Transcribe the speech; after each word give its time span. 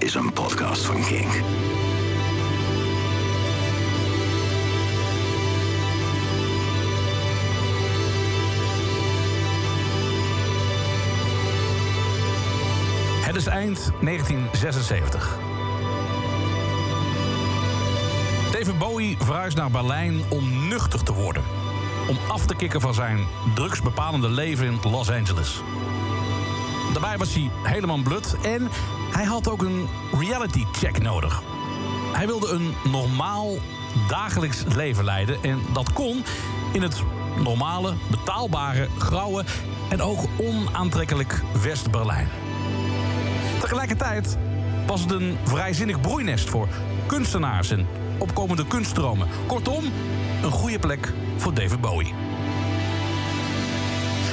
is 0.00 0.14
een 0.14 0.32
podcast 0.32 0.84
van 0.84 1.04
King. 1.04 1.32
Het 13.24 13.36
is 13.36 13.46
eind 13.46 13.92
1976. 14.00 15.38
David 18.52 18.78
Bowie 18.78 19.16
verhuist 19.18 19.56
naar 19.56 19.70
Berlijn 19.70 20.20
om 20.28 20.68
nuchter 20.68 21.04
te 21.04 21.12
worden. 21.12 21.42
Om 22.08 22.18
af 22.28 22.46
te 22.46 22.54
kicken 22.54 22.80
van 22.80 22.94
zijn 22.94 23.26
drugsbepalende 23.54 24.28
leven 24.28 24.66
in 24.66 24.90
Los 24.90 25.10
Angeles. 25.10 25.62
Daarbij 26.92 27.18
was 27.18 27.34
hij 27.34 27.50
helemaal 27.62 28.02
blut 28.02 28.36
en 28.42 28.68
hij 29.12 29.24
had 29.24 29.48
ook 29.48 29.62
een 29.62 29.88
reality 30.20 30.64
check 30.72 31.02
nodig. 31.02 31.42
Hij 32.12 32.26
wilde 32.26 32.48
een 32.48 32.74
normaal 32.90 33.54
dagelijks 34.08 34.62
leven 34.74 35.04
leiden 35.04 35.42
en 35.42 35.60
dat 35.72 35.92
kon 35.92 36.24
in 36.72 36.82
het 36.82 37.02
normale, 37.44 37.94
betaalbare, 38.10 38.88
grauwe 38.98 39.44
en 39.88 40.02
ook 40.02 40.20
onaantrekkelijk 40.38 41.42
West-Berlijn. 41.62 42.28
Tegelijkertijd 43.60 44.38
was 44.86 45.00
het 45.00 45.10
een 45.10 45.38
vrijzinnig 45.44 46.00
broeinest 46.00 46.48
voor 46.48 46.68
kunstenaars 47.06 47.70
en 47.70 47.86
opkomende 48.18 48.66
kunststromen. 48.66 49.28
Kortom, 49.46 49.84
een 50.42 50.50
goede 50.50 50.78
plek 50.78 51.12
voor 51.36 51.54
David 51.54 51.80
Bowie. 51.80 52.29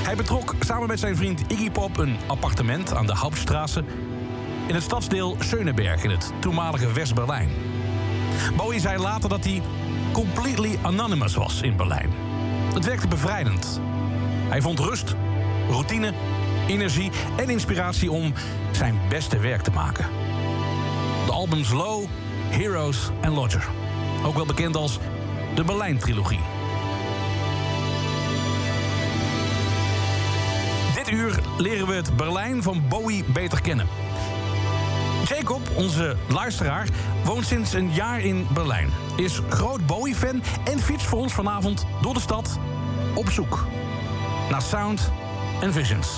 Hij 0.07 0.15
betrok 0.15 0.55
samen 0.59 0.87
met 0.87 0.99
zijn 0.99 1.15
vriend 1.15 1.41
Iggy 1.47 1.71
Pop 1.71 1.97
een 1.97 2.17
appartement 2.27 2.93
aan 2.93 3.05
de 3.05 3.15
Hauptstraße 3.15 3.83
in 4.67 4.73
het 4.73 4.83
stadsdeel 4.83 5.35
Schöneberg 5.39 6.03
in 6.03 6.09
het 6.09 6.31
toenmalige 6.39 6.93
West-Berlijn. 6.93 7.49
Bowie 8.55 8.79
zei 8.79 8.97
later 8.97 9.29
dat 9.29 9.43
hij 9.43 9.61
completely 10.13 10.77
anonymous 10.81 11.35
was 11.35 11.61
in 11.61 11.75
Berlijn. 11.75 12.11
Het 12.73 12.85
werkte 12.85 13.07
bevrijdend. 13.07 13.81
Hij 14.49 14.61
vond 14.61 14.79
rust, 14.79 15.15
routine, 15.69 16.13
energie 16.67 17.11
en 17.37 17.49
inspiratie 17.49 18.11
om 18.11 18.33
zijn 18.71 18.99
beste 19.09 19.39
werk 19.39 19.61
te 19.61 19.71
maken. 19.71 20.05
De 21.25 21.31
albums 21.31 21.71
Low, 21.71 22.05
Heroes 22.49 23.09
en 23.21 23.31
Lodger. 23.31 23.67
Ook 24.25 24.35
wel 24.35 24.45
bekend 24.45 24.75
als 24.75 24.99
de 25.55 25.63
Berlijn-trilogie. 25.63 26.56
Uur 31.11 31.39
leren 31.57 31.87
we 31.87 31.93
het 31.93 32.15
Berlijn 32.15 32.63
van 32.63 32.83
Bowie 32.89 33.23
beter 33.23 33.61
kennen. 33.61 33.87
Jacob, 35.25 35.61
onze 35.75 36.15
luisteraar, 36.27 36.87
woont 37.23 37.45
sinds 37.45 37.73
een 37.73 37.93
jaar 37.93 38.21
in 38.21 38.47
Berlijn. 38.53 38.89
Is 39.15 39.41
groot 39.49 39.85
Bowie-fan 39.85 40.43
en 40.63 40.79
fietst 40.79 41.07
voor 41.07 41.19
ons 41.19 41.33
vanavond 41.33 41.85
door 42.01 42.13
de 42.13 42.19
stad 42.19 42.59
op 43.15 43.29
zoek 43.29 43.65
naar 44.49 44.61
sound 44.61 45.11
en 45.61 45.73
visions. 45.73 46.17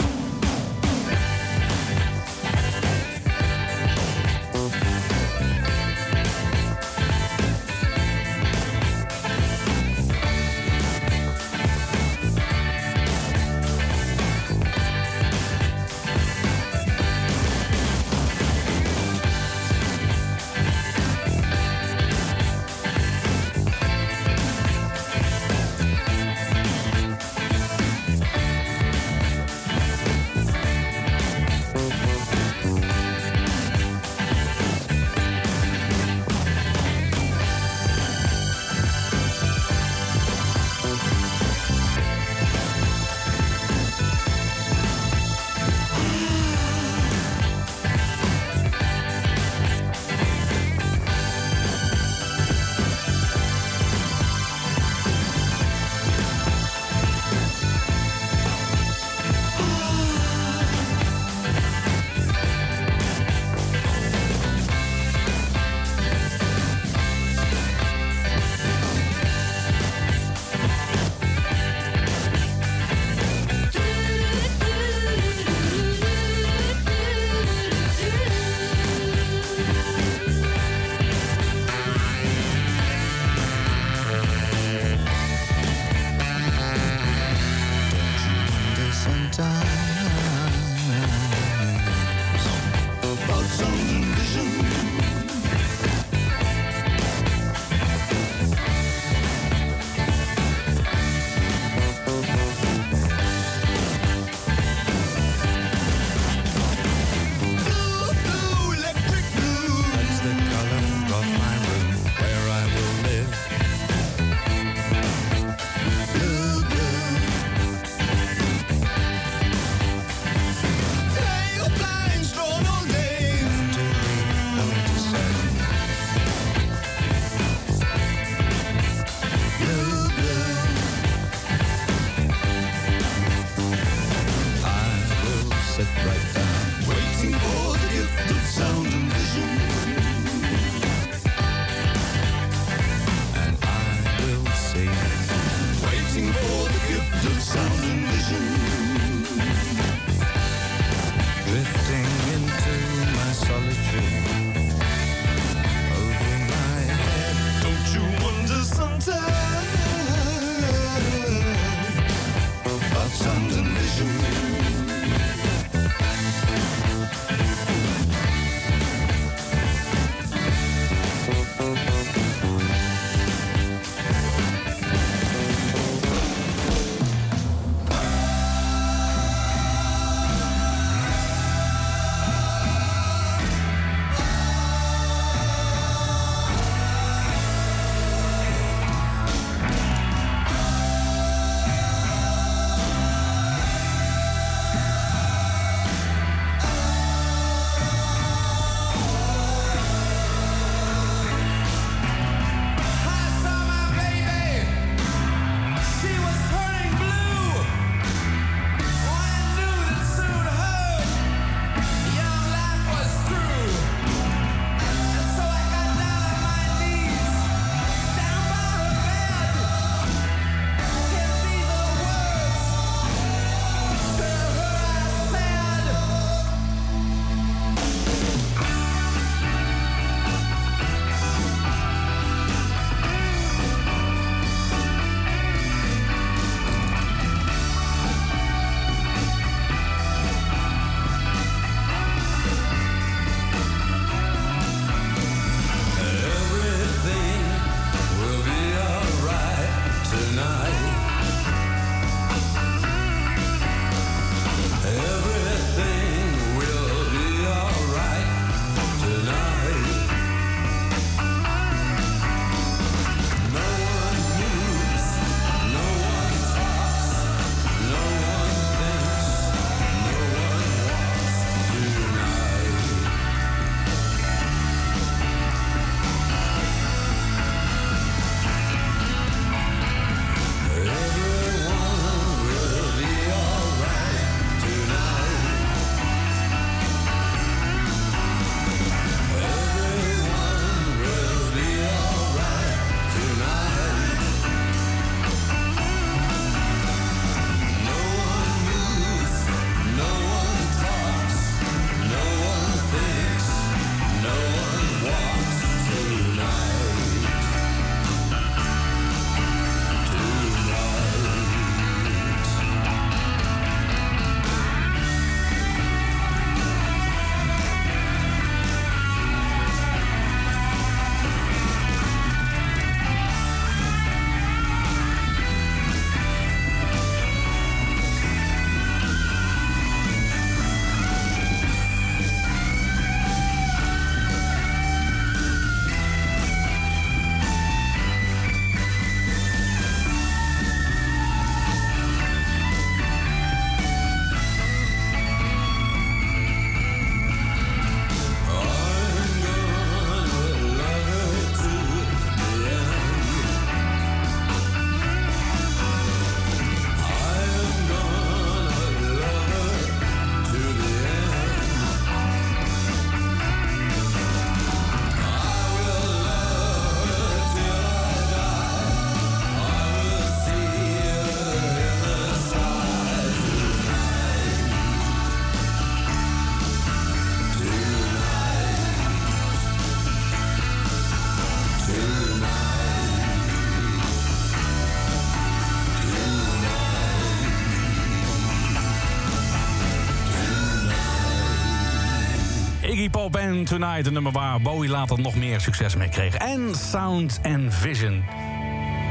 Tonight, 393.69 394.07
een 394.07 394.13
nummer 394.13 394.31
waar 394.31 394.61
Bowie 394.61 394.89
later 394.89 395.19
nog 395.19 395.35
meer 395.35 395.59
succes 395.59 395.95
mee 395.95 396.09
kreeg. 396.09 396.35
En 396.35 396.75
Sound 396.75 397.39
and 397.43 397.75
Vision. 397.75 398.23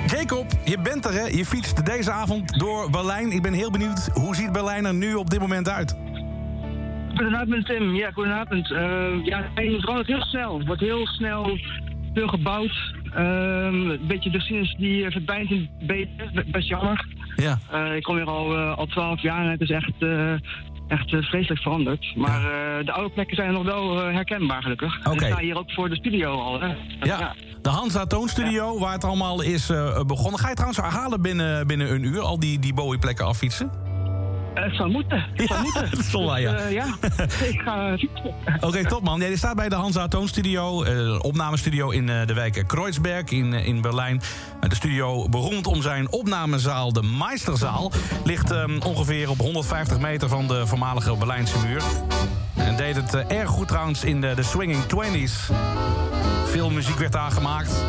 Jacob, 0.06 0.46
je 0.64 0.78
bent 0.78 1.04
er, 1.04 1.12
hè? 1.12 1.26
Je 1.26 1.44
fietst 1.44 1.86
deze 1.86 2.10
avond 2.10 2.58
door 2.58 2.90
Berlijn. 2.90 3.32
Ik 3.32 3.42
ben 3.42 3.52
heel 3.52 3.70
benieuwd, 3.70 4.08
hoe 4.12 4.34
ziet 4.34 4.52
Berlijn 4.52 4.84
er 4.84 4.94
nu 4.94 5.14
op 5.14 5.30
dit 5.30 5.40
moment 5.40 5.68
uit? 5.68 5.96
Goedenavond 7.14 7.66
Tim, 7.66 7.94
ja 7.94 8.10
goedenavond. 8.10 8.70
Uh, 8.70 8.78
ja, 9.24 9.50
het 9.54 9.80
verandert 9.80 10.06
heel 10.06 10.22
snel. 10.24 10.62
wordt 10.66 10.80
heel 10.80 11.06
snel 11.06 11.58
veel 12.14 12.28
gebouwd. 12.28 12.94
Uh, 13.04 13.64
een 13.64 14.00
beetje 14.06 14.30
de 14.30 14.40
sinds 14.40 14.76
die 14.76 15.04
uh, 15.04 15.10
verdwijnt 15.10 15.50
in 15.50 15.68
beter, 15.86 16.44
best 16.46 16.68
jammer. 16.68 17.06
Ja. 17.36 17.58
Uh, 17.72 17.96
ik 17.96 18.02
kom 18.02 18.16
hier 18.16 18.26
al, 18.26 18.56
al 18.56 18.86
12 18.86 19.22
jaar 19.22 19.44
en 19.44 19.50
het 19.50 19.60
is 19.60 19.70
echt, 19.70 19.92
echt 20.88 21.08
vreselijk 21.08 21.60
veranderd. 21.60 22.12
Maar 22.16 22.40
de 22.84 22.92
oude 22.92 23.10
plekken 23.10 23.36
zijn 23.36 23.52
nog 23.52 23.64
wel 23.64 23.96
herkenbaar 23.96 24.62
gelukkig. 24.62 24.98
Oké. 24.98 25.10
Ik 25.10 25.32
sta 25.32 25.38
hier 25.38 25.58
ook 25.58 25.72
voor 25.72 25.88
de 25.88 25.96
studio 25.96 26.40
al. 26.40 26.60
Hè. 26.60 26.66
Ja. 26.66 26.74
ja. 27.00 27.34
De 27.62 27.68
Hansa 27.68 28.06
Toonstudio, 28.06 28.78
waar 28.78 28.92
het 28.92 29.04
allemaal 29.04 29.42
is 29.42 29.66
begonnen. 30.06 30.40
Ga 30.40 30.48
je 30.48 30.54
trouwens 30.54 30.80
herhalen 30.80 31.22
binnen, 31.22 31.66
binnen 31.66 31.92
een 31.92 32.04
uur 32.04 32.20
al 32.20 32.38
die, 32.38 32.58
die 32.58 32.74
Bowie-plekken 32.74 33.26
affietsen? 33.26 33.87
Het 34.62 34.74
zou 34.74 34.90
moeten. 34.90 35.24
Het 35.34 35.48
zou 35.48 35.62
moeten. 35.62 35.88
Wel 36.12 36.24
waar, 36.24 36.40
ja. 36.40 36.52
Dus, 36.52 36.62
uh, 36.62 36.72
ja, 36.72 36.86
ik 37.52 37.60
ga 37.60 37.96
fietsen. 37.98 38.34
Oké, 38.56 38.66
okay, 38.66 38.84
top 38.84 39.02
man. 39.02 39.20
Ja, 39.20 39.26
je 39.26 39.36
staat 39.36 39.56
bij 39.56 39.68
de 39.68 39.74
Hansa 39.74 40.08
Toonstudio, 40.08 40.84
uh, 40.84 41.18
opnamestudio 41.22 41.90
in 41.90 42.08
uh, 42.08 42.26
de 42.26 42.34
wijk 42.34 42.64
Kreuzberg 42.66 43.30
in, 43.30 43.52
in 43.52 43.80
Berlijn. 43.80 44.20
De 44.68 44.74
studio 44.74 45.28
beroemd 45.28 45.66
om 45.66 45.82
zijn 45.82 46.12
opnamezaal, 46.12 46.92
de 46.92 47.02
Meisterzaal. 47.02 47.92
Ligt 48.24 48.50
um, 48.50 48.82
ongeveer 48.82 49.30
op 49.30 49.38
150 49.38 49.98
meter 49.98 50.28
van 50.28 50.46
de 50.46 50.66
voormalige 50.66 51.16
Berlijnse 51.16 51.58
muur. 51.66 51.82
En 52.54 52.76
deed 52.76 52.96
het 52.96 53.14
erg 53.14 53.48
goed 53.48 53.68
trouwens 53.68 54.04
in 54.04 54.20
de, 54.20 54.34
de 54.34 54.42
Swinging 54.42 54.82
Twenties. 54.82 55.48
Veel 56.44 56.70
muziek 56.70 56.98
werd 56.98 57.12
daar 57.12 57.30
gemaakt. 57.30 57.84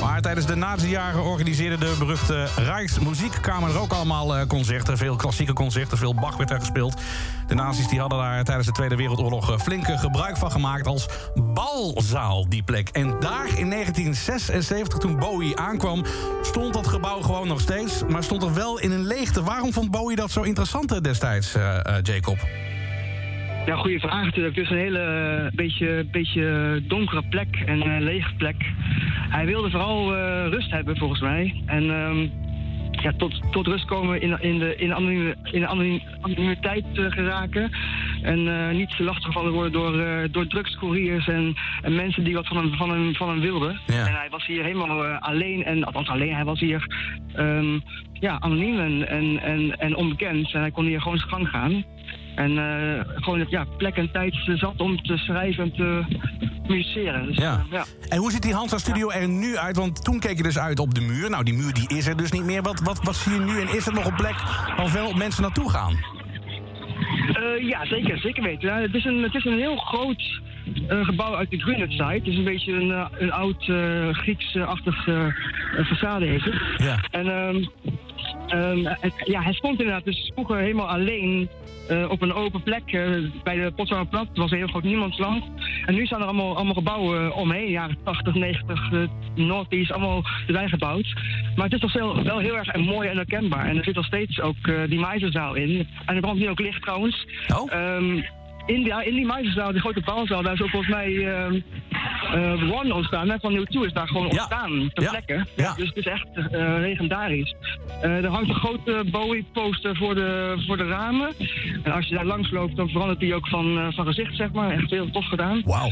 Maar 0.00 0.20
tijdens 0.20 0.46
de 0.46 0.54
nazi-jaren 0.54 1.22
organiseerde 1.22 1.78
de 1.78 1.96
beruchte 1.98 2.48
Rijksmuziekkamer 2.56 3.78
ook 3.78 3.92
allemaal 3.92 4.46
concerten. 4.46 4.96
Veel 4.96 5.16
klassieke 5.16 5.52
concerten, 5.52 5.98
veel 5.98 6.14
Bach 6.14 6.36
werd 6.36 6.48
daar 6.48 6.60
gespeeld. 6.60 7.00
De 7.46 7.54
nazi's 7.54 7.88
die 7.88 8.00
hadden 8.00 8.18
daar 8.18 8.44
tijdens 8.44 8.66
de 8.66 8.72
Tweede 8.72 8.96
Wereldoorlog 8.96 9.62
flinke 9.62 9.98
gebruik 9.98 10.36
van 10.36 10.50
gemaakt 10.50 10.86
als 10.86 11.08
balzaal, 11.34 12.48
die 12.48 12.62
plek. 12.62 12.88
En 12.88 13.08
daar 13.20 13.46
in 13.58 13.70
1976, 13.70 14.98
toen 14.98 15.18
Bowie 15.18 15.56
aankwam, 15.56 16.04
stond 16.42 16.74
dat 16.74 16.86
gebouw 16.86 17.20
gewoon 17.20 17.48
nog 17.48 17.60
steeds. 17.60 18.02
Maar 18.08 18.22
stond 18.22 18.42
er 18.42 18.54
wel 18.54 18.78
in 18.78 18.90
een 18.90 19.06
leegte. 19.06 19.42
Waarom 19.42 19.72
vond 19.72 19.90
Bowie 19.90 20.16
dat 20.16 20.30
zo 20.30 20.42
interessant 20.42 21.04
destijds, 21.04 21.56
uh, 21.56 21.62
uh, 21.62 21.94
Jacob? 22.02 22.38
Ja, 23.66 23.76
goede 23.76 24.00
vraag 24.00 24.24
natuurlijk. 24.24 24.56
Het 24.56 24.64
is 24.64 24.70
een 24.70 24.76
hele 24.76 25.50
beetje, 25.54 26.06
beetje 26.10 26.82
donkere 26.86 27.22
plek 27.30 27.62
en 27.66 27.86
een 27.86 28.02
lege 28.02 28.34
plek. 28.34 28.72
Hij 29.28 29.46
wilde 29.46 29.70
vooral 29.70 30.16
uh, 30.16 30.46
rust 30.48 30.70
hebben, 30.70 30.96
volgens 30.96 31.20
mij. 31.20 31.62
En 31.66 31.90
um, 31.90 32.30
ja, 32.90 33.12
tot, 33.16 33.40
tot 33.50 33.66
rust 33.66 33.84
komen 33.84 34.20
in, 34.20 34.40
in 34.40 34.58
de, 34.58 34.76
in 34.76 34.88
de, 34.88 34.94
anoniem, 34.94 35.34
in 35.42 35.60
de 35.60 35.66
anoniem, 35.66 36.00
anonimiteit 36.20 36.84
uh, 36.92 37.10
geraken. 37.10 37.70
En 38.22 38.38
uh, 38.38 38.70
niet 38.70 38.98
lastiggevallen 38.98 39.52
worden 39.52 39.72
door, 39.72 39.94
uh, 39.94 40.18
door 40.30 40.46
drugscouriers 40.46 41.28
en, 41.28 41.54
en 41.82 41.94
mensen 41.94 42.24
die 42.24 42.34
wat 42.34 42.46
van 42.46 42.56
hem, 42.56 42.74
van 42.74 42.90
hem, 42.90 43.14
van 43.14 43.28
hem 43.28 43.40
wilden. 43.40 43.80
Ja. 43.86 44.06
En 44.06 44.14
hij 44.14 44.28
was 44.30 44.46
hier 44.46 44.64
helemaal 44.64 45.04
alleen, 45.04 45.64
en 45.64 45.84
althans 45.84 46.08
alleen, 46.08 46.34
hij 46.34 46.44
was 46.44 46.60
hier 46.60 46.86
um, 47.36 47.82
ja, 48.12 48.36
anoniem 48.40 48.78
en, 48.78 49.08
en, 49.08 49.42
en, 49.42 49.78
en 49.78 49.96
onbekend. 49.96 50.52
En 50.52 50.60
hij 50.60 50.70
kon 50.70 50.84
hier 50.84 51.00
gewoon 51.00 51.18
zijn 51.18 51.30
gang 51.30 51.48
gaan. 51.48 51.84
En 52.34 52.50
uh, 52.50 53.00
gewoon 53.14 53.46
ja, 53.48 53.64
plek 53.76 53.96
en 53.96 54.10
tijd 54.12 54.34
zat 54.54 54.80
om 54.80 55.02
te 55.02 55.16
schrijven 55.16 55.64
en 55.64 55.72
te 55.72 56.04
musiceren. 56.68 57.26
Dus, 57.26 57.36
ja. 57.36 57.56
Uh, 57.56 57.72
ja. 57.72 57.84
En 58.08 58.18
hoe 58.18 58.30
ziet 58.30 58.42
die 58.42 58.54
Hansa 58.54 58.78
Studio 58.78 59.10
er 59.10 59.28
nu 59.28 59.56
uit? 59.56 59.76
Want 59.76 60.04
toen 60.04 60.20
keek 60.20 60.36
je 60.36 60.42
dus 60.42 60.58
uit 60.58 60.78
op 60.78 60.94
de 60.94 61.00
muur. 61.00 61.30
Nou, 61.30 61.44
die 61.44 61.54
muur 61.54 61.72
die 61.72 61.88
is 61.88 62.06
er 62.06 62.16
dus 62.16 62.32
niet 62.32 62.44
meer. 62.44 62.62
Wat, 62.62 62.80
wat, 62.80 63.00
wat 63.02 63.16
zie 63.16 63.32
je 63.32 63.40
nu? 63.40 63.60
En 63.60 63.76
is 63.76 63.86
er 63.86 63.92
nog 63.94 64.04
een 64.04 64.14
plek 64.14 64.36
waar 64.76 64.88
veel 64.88 65.12
mensen 65.12 65.42
naartoe 65.42 65.70
gaan? 65.70 65.92
Uh, 67.38 67.68
ja, 67.68 67.86
zeker. 67.86 68.18
Zeker 68.18 68.42
weten. 68.42 68.68
Ja, 68.68 68.80
het, 68.80 68.94
is 68.94 69.04
een, 69.04 69.22
het 69.22 69.34
is 69.34 69.44
een 69.44 69.58
heel 69.58 69.76
groot 69.76 70.40
uh, 70.90 71.04
gebouw 71.04 71.34
uit 71.34 71.50
de 71.50 71.58
Greenwich 71.58 71.90
site. 71.90 72.04
Het 72.04 72.26
is 72.26 72.36
een 72.36 72.44
beetje 72.44 72.72
een, 72.72 72.88
uh, 72.88 73.06
een 73.18 73.32
oud 73.32 73.66
uh, 73.66 74.08
Grieks-achtig 74.12 75.08
façade 75.86 76.24
heeft 76.24 76.44
het. 76.44 76.54
Ja. 76.76 77.04
En 77.10 77.26
um, 77.26 77.68
um, 78.54 78.86
het, 78.86 79.12
ja, 79.24 79.42
hij 79.42 79.52
stond 79.52 79.80
inderdaad 79.80 80.04
dus 80.04 80.30
vroeger 80.34 80.56
helemaal 80.56 80.88
alleen 80.88 81.48
uh, 81.90 82.10
op 82.10 82.22
een 82.22 82.32
open 82.32 82.62
plek 82.62 82.92
uh, 82.92 83.30
bij 83.42 83.56
de 83.56 83.72
Potsdamer 83.76 84.06
Plat. 84.06 84.28
Het 84.28 84.36
was 84.36 84.50
een 84.50 84.56
heel 84.56 84.66
groot 84.66 84.82
niemandsland. 84.82 85.44
En 85.86 85.94
nu 85.94 86.06
staan 86.06 86.20
er 86.20 86.26
allemaal, 86.26 86.56
allemaal 86.56 86.74
gebouwen 86.74 87.24
uh, 87.24 87.36
omheen. 87.36 87.70
Jaren 87.70 87.96
80, 88.04 88.34
90, 88.34 88.90
uh, 88.92 89.08
Northeast, 89.34 89.92
allemaal 89.92 90.24
erbij 90.46 90.68
gebouwd. 90.68 91.14
Maar 91.56 91.64
het 91.64 91.74
is 91.74 91.80
toch 91.80 91.92
wel, 91.92 92.22
wel 92.22 92.38
heel 92.38 92.56
erg 92.56 92.76
mooi 92.76 93.08
en 93.08 93.16
herkenbaar. 93.16 93.66
En 93.66 93.76
er 93.76 93.84
zit 93.84 93.94
nog 93.94 94.04
steeds 94.04 94.40
ook 94.40 94.56
die 94.86 95.00
Meijzerzaal 95.00 95.54
in. 95.54 95.88
En 96.06 96.14
er 96.14 96.20
brandt 96.20 96.40
nu 96.40 96.48
ook 96.48 96.60
licht 96.60 96.82
trouwens. 96.82 97.26
Oh? 97.54 97.72
Um, 97.72 98.24
in, 98.66 98.82
die, 98.82 99.04
in 99.04 99.14
die 99.14 99.26
Meijzerzaal, 99.26 99.72
die 99.72 99.80
grote 99.80 100.00
balzaal, 100.04 100.42
daar 100.42 100.52
is 100.52 100.62
ook 100.62 100.70
volgens 100.70 100.92
mij 100.92 101.08
uh, 101.10 101.52
uh, 102.34 102.72
One 102.78 102.94
ontstaan. 102.94 103.28
Hè, 103.30 103.38
van 103.38 103.52
New 103.52 103.64
2 103.66 103.84
is 103.86 103.92
daar 103.92 104.06
gewoon 104.08 104.22
Ja. 104.22 104.28
ontstaan, 104.30 104.90
ter 104.94 105.02
Ja. 105.02 105.10
plekke. 105.10 105.44
Ja. 105.56 105.74
Dus 105.74 105.86
het 105.88 105.96
is 105.96 106.06
echt 106.06 106.26
uh, 106.36 106.74
legendarisch. 106.78 107.54
Uh, 108.04 108.24
er 108.24 108.30
hangt 108.30 108.48
een 108.48 108.54
grote 108.54 109.04
Bowie-poster 109.10 109.96
voor 109.96 110.14
de, 110.14 110.54
voor 110.66 110.76
de 110.76 110.86
ramen. 110.86 111.30
En 111.82 111.92
als 111.92 112.06
je 112.06 112.14
daar 112.14 112.24
langs 112.24 112.50
loopt, 112.50 112.76
dan 112.76 112.88
verandert 112.88 113.20
die 113.20 113.34
ook 113.34 113.48
van, 113.48 113.92
van 113.94 114.06
gezicht, 114.06 114.36
zeg 114.36 114.52
maar. 114.52 114.70
Echt 114.70 114.90
heel 114.90 115.10
tof 115.10 115.24
gedaan. 115.26 115.62
Wauw. 115.64 115.90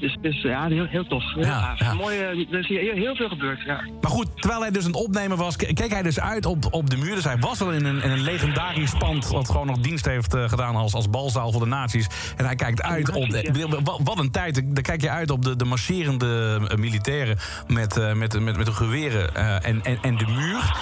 Dus, 0.00 0.16
dus 0.20 0.42
ja, 0.42 0.66
heel, 0.66 0.86
heel 0.86 1.04
tof. 1.04 1.34
Heel 1.34 1.44
Ja, 1.44 1.74
ja. 1.76 1.94
Mooi, 1.94 2.16
uh, 2.16 2.52
er 2.52 2.58
is 2.58 2.68
hier 2.68 2.94
heel, 2.94 3.14
veel 3.14 3.28
gebeurd, 3.28 3.62
ja. 3.62 3.84
Maar 4.00 4.10
goed, 4.10 4.26
terwijl 4.34 4.60
hij 4.60 4.70
dus 4.70 4.84
het 4.84 4.94
opnemen 4.94 5.36
was, 5.36 5.56
ke- 5.56 5.72
keek 5.72 5.90
hij 5.90 6.02
dus 6.02 6.20
uit 6.20 6.46
op, 6.46 6.66
op 6.70 6.90
de 6.90 6.96
muur. 6.96 7.14
Dus 7.14 7.24
hij 7.24 7.38
was 7.38 7.60
al 7.60 7.70
in 7.70 7.84
een, 7.84 8.02
in 8.02 8.10
een 8.10 8.20
legendarisch 8.20 8.94
pand... 8.98 9.28
wat 9.28 9.50
gewoon 9.50 9.66
nog 9.66 9.78
dienst 9.78 10.04
heeft 10.04 10.34
eh, 10.34 10.48
gedaan 10.48 10.76
als, 10.76 10.94
als 10.94 11.10
balzaal 11.10 11.52
voor 11.52 11.60
de 11.60 11.66
nazi's. 11.66 12.08
En 12.36 12.44
hij 12.44 12.54
kijkt 12.54 12.82
uit 12.82 13.14
op... 13.14 13.30
De, 13.30 13.80
wat, 14.04 14.18
een 14.18 14.30
tijd. 14.30 14.54
Dan 14.74 14.82
kijk 14.82 15.00
je 15.00 15.10
uit 15.10 15.30
op 15.30 15.44
de, 15.44 15.56
de 15.56 15.64
marcherende 15.64 16.60
eh, 16.68 16.76
militairen... 16.76 17.38
met, 17.66 17.96
eh, 17.96 18.12
met, 18.12 18.40
met, 18.40 18.56
met 18.56 18.66
de 18.66 18.72
geweren 18.72 19.34
eh, 19.34 19.68
en, 19.68 19.82
en, 19.82 19.98
en 20.02 20.16
de 20.16 20.26
muur. 20.26 20.72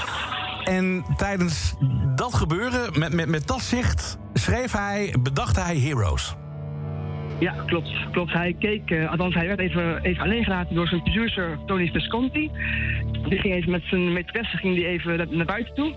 En 0.65 1.05
tijdens 1.17 1.75
dat 2.15 2.35
gebeuren, 2.35 2.99
met, 2.99 3.13
met, 3.13 3.29
met 3.29 3.47
dat 3.47 3.61
zicht... 3.63 4.19
schreef 4.35 4.73
hij, 4.73 5.15
bedacht 5.21 5.57
hij 5.57 5.79
Heroes. 5.79 6.35
Ja, 7.41 7.55
klopt. 7.67 7.91
klopt. 8.13 8.33
Hij 8.33 8.57
keek, 8.59 8.91
uh, 8.91 9.11
althans 9.11 9.35
hij 9.35 9.47
werd 9.47 9.59
even, 9.61 10.03
even 10.03 10.23
alleen 10.23 10.45
gelaten 10.45 10.75
door 10.75 10.89
zijn 10.89 11.03
producer 11.03 11.59
Tony 11.67 11.91
Visconti. 11.93 12.51
Die 13.29 13.39
ging 13.39 13.55
even 13.55 13.71
met 13.71 13.83
zijn 13.85 14.13
maîtresse 14.19 14.57
ging 14.59 14.75
die 14.75 14.87
even 14.87 15.29
naar- 15.37 15.47
buiten 15.47 15.75
toe. 15.75 15.93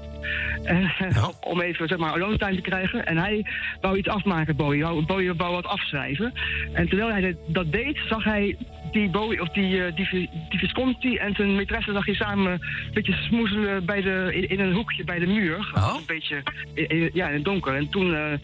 Eh. 0.64 1.28
Om 1.52 1.62
even 1.62 1.88
zeg 1.88 1.98
maar 1.98 2.12
alone 2.12 2.38
time 2.38 2.56
te 2.56 2.62
krijgen. 2.62 3.06
En 3.06 3.18
hij 3.18 3.46
wou 3.82 3.98
iets 3.98 4.08
afmaken, 4.08 4.56
Bowie. 4.56 4.82
Wou- 4.84 5.06
Bowie 5.06 5.34
wou 5.34 5.54
wat 5.54 5.66
afschrijven. 5.66 6.34
En 6.74 6.88
terwijl 6.88 7.12
hij 7.12 7.36
dat 7.48 7.72
deed, 7.72 8.00
zag 8.10 8.24
hij 8.24 8.56
die 8.92 9.10
Bowie, 9.10 9.42
of 9.42 9.50
die, 9.50 9.84
eh, 9.86 9.96
die, 9.96 10.30
die 10.50 10.60
Visconti 10.60 11.16
en 11.18 11.36
zijn 11.36 11.62
maîtresse 11.62 11.92
zag 11.94 12.06
je 12.06 12.16
samen 12.16 12.52
een 12.52 12.60
beetje 12.94 13.14
smoezelen 13.14 13.86
bij 13.86 14.02
de, 14.02 14.30
in, 14.34 14.50
in 14.50 14.60
een 14.60 14.74
hoekje 14.74 15.04
bij 15.04 15.20
de 15.20 15.28
muur. 15.28 15.72
Oh. 15.74 15.96
Een 15.98 16.04
beetje 16.08 16.44
in, 16.74 16.88
in- 16.90 17.10
ja, 17.14 17.28
in 17.28 17.34
het 17.34 17.44
donker. 17.44 17.76
En 17.76 17.90
toen 17.90 18.40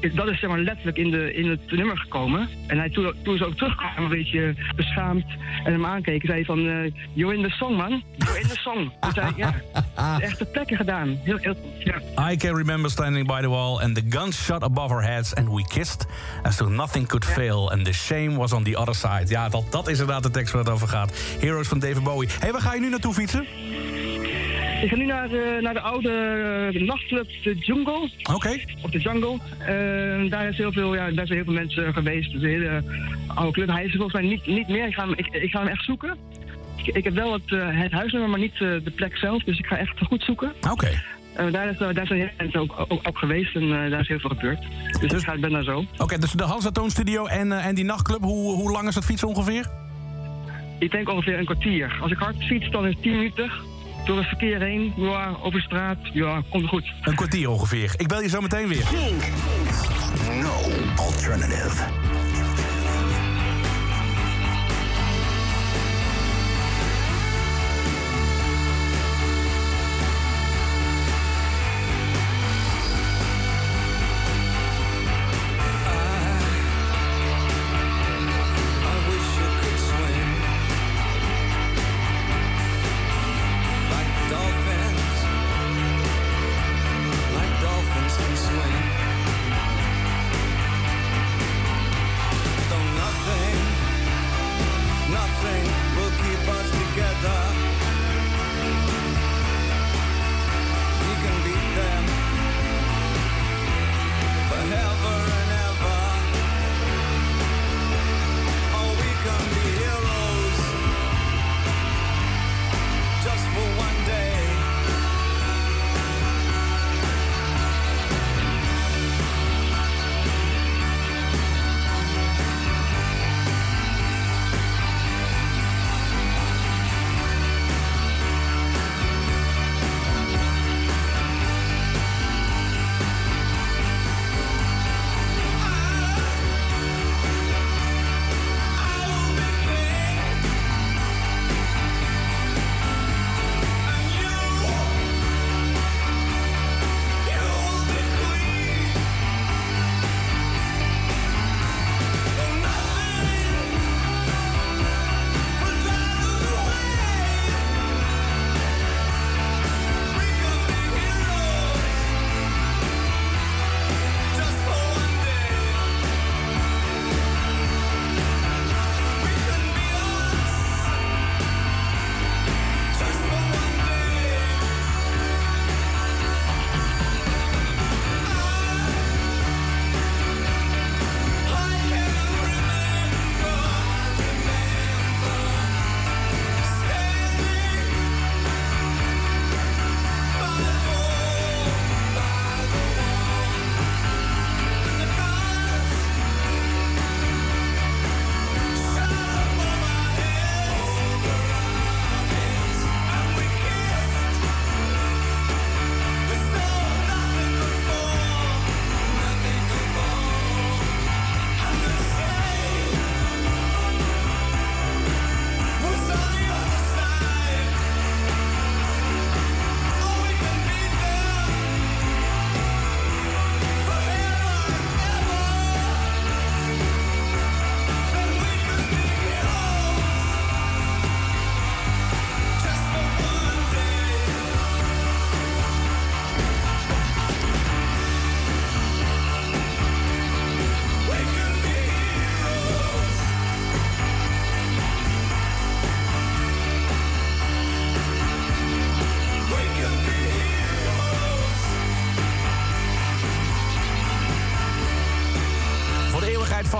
is- 0.00 0.14
dat 0.14 0.28
is 0.28 0.38
zeg 0.40 0.50
maar 0.50 0.58
letterlijk 0.58 0.96
in, 0.96 1.10
de, 1.10 1.34
in 1.34 1.50
het 1.50 1.70
nummer 1.70 1.98
gekomen. 1.98 2.48
En 2.66 2.78
hij, 2.78 2.90
toen, 2.90 3.12
toen 3.22 3.36
ze 3.36 3.46
ook 3.46 3.56
terugkwam, 3.56 3.90
een 3.96 4.08
beetje 4.08 4.54
beschaamd 4.76 5.24
en 5.64 5.72
hem 5.72 5.86
aankeken, 5.86 6.26
zei 6.26 6.38
hij 6.38 6.44
van... 6.46 6.58
eh 6.68 6.92
you're 7.12 7.36
in 7.36 7.42
the 7.42 7.50
song, 7.50 7.76
man. 7.76 8.02
You're 8.16 8.40
in 8.40 8.46
the 8.48 8.56
song. 8.58 8.92
Dus 9.00 9.14
hij, 9.14 9.32
ja, 9.36 9.54
echt 10.20 10.38
de 10.38 10.44
plekken 10.44 10.76
gedaan. 10.76 11.18
Heel, 11.22 11.36
heel 11.36 11.54
tof, 11.54 11.82
ja. 12.14 12.30
I 12.32 12.36
can 12.36 12.56
remember 12.56 12.90
standing 12.90 13.26
by 13.26 13.40
the 13.40 13.48
wall 13.48 13.80
and 13.80 13.94
the 13.94 14.02
guns 14.18 14.44
shot 14.44 14.62
above 14.62 14.94
our 14.94 15.02
heads 15.04 15.34
and 15.34 15.48
we 15.48 15.64
kissed 15.68 16.06
as 16.42 16.56
though 16.56 16.72
nothing 16.74 17.06
could 17.06 17.24
fail 17.24 17.70
and 17.70 17.84
the 17.84 17.92
shame 17.92 18.36
was 18.36 18.52
on 18.52 18.64
the 18.64 18.76
other 18.76 18.94
side. 18.94 19.24
Ja, 19.28 19.48
dat, 19.48 19.64
dat 19.70 19.88
is 19.88 19.98
inderdaad 19.98 20.22
de 20.22 20.30
tekst 20.30 20.52
waar 20.52 20.62
het 20.64 20.72
over 20.72 20.88
gaat. 20.88 21.12
Heroes 21.40 21.68
van 21.68 21.78
David 21.78 22.02
Bowie. 22.02 22.28
Hé, 22.28 22.34
hey, 22.38 22.52
waar 22.52 22.60
ga 22.60 22.74
je 22.74 22.80
nu 22.80 22.88
naartoe 22.88 23.14
fietsen? 23.14 23.46
Ik 24.82 24.88
ga 24.88 24.96
nu 24.96 25.04
naar, 25.04 25.30
eh, 25.30 25.62
naar 25.62 25.74
de 25.74 25.80
oude 25.80 26.10
eh, 26.74 26.82
nachtclub 26.82 27.28
The 27.42 27.54
Jungle. 27.54 28.10
Oké. 28.34 28.56
Op 28.82 28.92
de 28.92 28.98
Jungle. 28.98 29.38
Eh, 29.58 30.30
daar, 30.30 30.48
is 30.48 30.56
heel 30.56 30.72
veel, 30.72 30.94
ja, 30.94 31.10
daar 31.10 31.26
zijn 31.26 31.38
heel 31.38 31.44
veel 31.44 31.62
mensen 31.62 31.92
geweest. 31.92 32.34
Is 32.34 32.42
een 32.42 32.48
hele 32.48 32.82
oude 33.26 33.52
club. 33.52 33.68
Hij 33.68 33.84
is 33.84 33.90
er 33.90 33.98
volgens 33.98 34.20
mij 34.20 34.30
niet, 34.30 34.46
niet 34.46 34.68
meer. 34.68 34.86
Ik 34.86 34.94
ga 34.94 35.02
hem, 35.02 35.12
ik, 35.16 35.26
ik 35.26 35.50
ga 35.50 35.58
hem 35.58 35.68
echt 35.68 35.84
zoeken. 35.84 36.16
Ik, 36.76 36.96
ik 36.96 37.04
heb 37.04 37.14
wel 37.14 37.32
het, 37.32 37.52
eh, 37.52 37.68
het 37.70 37.92
huisnummer, 37.92 38.30
maar 38.30 38.38
niet 38.38 38.58
de 38.58 38.92
plek 38.94 39.16
zelf. 39.16 39.42
Dus 39.42 39.58
ik 39.58 39.66
ga 39.66 39.76
echt 39.76 39.98
goed 40.06 40.22
zoeken. 40.22 40.52
Oké. 40.70 41.02
Daar, 41.50 41.68
is, 41.68 41.78
daar 41.78 42.06
zijn 42.06 42.18
heel 42.18 42.28
veel 42.28 42.36
mensen 42.36 42.60
ook, 42.60 42.74
ook, 42.88 43.08
ook 43.08 43.18
geweest 43.18 43.54
en 43.54 43.68
daar 43.68 44.00
is 44.00 44.08
heel 44.08 44.18
veel 44.18 44.30
gebeurd. 44.30 44.58
Dus, 45.00 45.10
Dus- 45.10 45.20
ik 45.20 45.28
ga, 45.28 45.38
ben 45.38 45.50
daar 45.50 45.62
zo. 45.62 45.84
Oké, 45.96 46.18
dus 46.18 46.32
de 46.32 46.42
Hansa 46.42 46.70
Toonstudio 46.70 47.26
en, 47.26 47.52
en 47.52 47.74
die 47.74 47.84
nachtclub, 47.84 48.20
hoe, 48.20 48.54
hoe 48.54 48.70
lang 48.70 48.88
is 48.88 48.94
het 48.94 49.04
fietsen 49.04 49.28
ongeveer? 49.28 49.66
Ik 50.78 50.90
denk 50.90 51.08
ongeveer 51.08 51.38
een 51.38 51.44
kwartier. 51.44 51.98
Als 52.00 52.10
ik 52.10 52.18
hard 52.18 52.44
fiets, 52.44 52.70
dan 52.70 52.86
is 52.86 52.92
het 52.94 53.02
10 53.02 53.12
minuten. 53.12 53.50
Door 54.08 54.16
het 54.16 54.26
verkeer 54.26 54.60
heen, 54.60 54.92
ja, 54.96 55.36
over 55.42 55.60
straat, 55.60 55.96
ja, 56.12 56.42
komt 56.48 56.62
het 56.62 56.70
goed. 56.70 56.92
Een 57.02 57.14
kwartier 57.14 57.48
ongeveer. 57.50 57.94
Ik 57.96 58.08
bel 58.08 58.22
je 58.22 58.28
zo 58.28 58.40
meteen 58.40 58.68
weer. 58.68 58.84
No 60.42 60.52
alternative. 60.96 62.17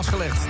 Vastgelegd. 0.04 0.46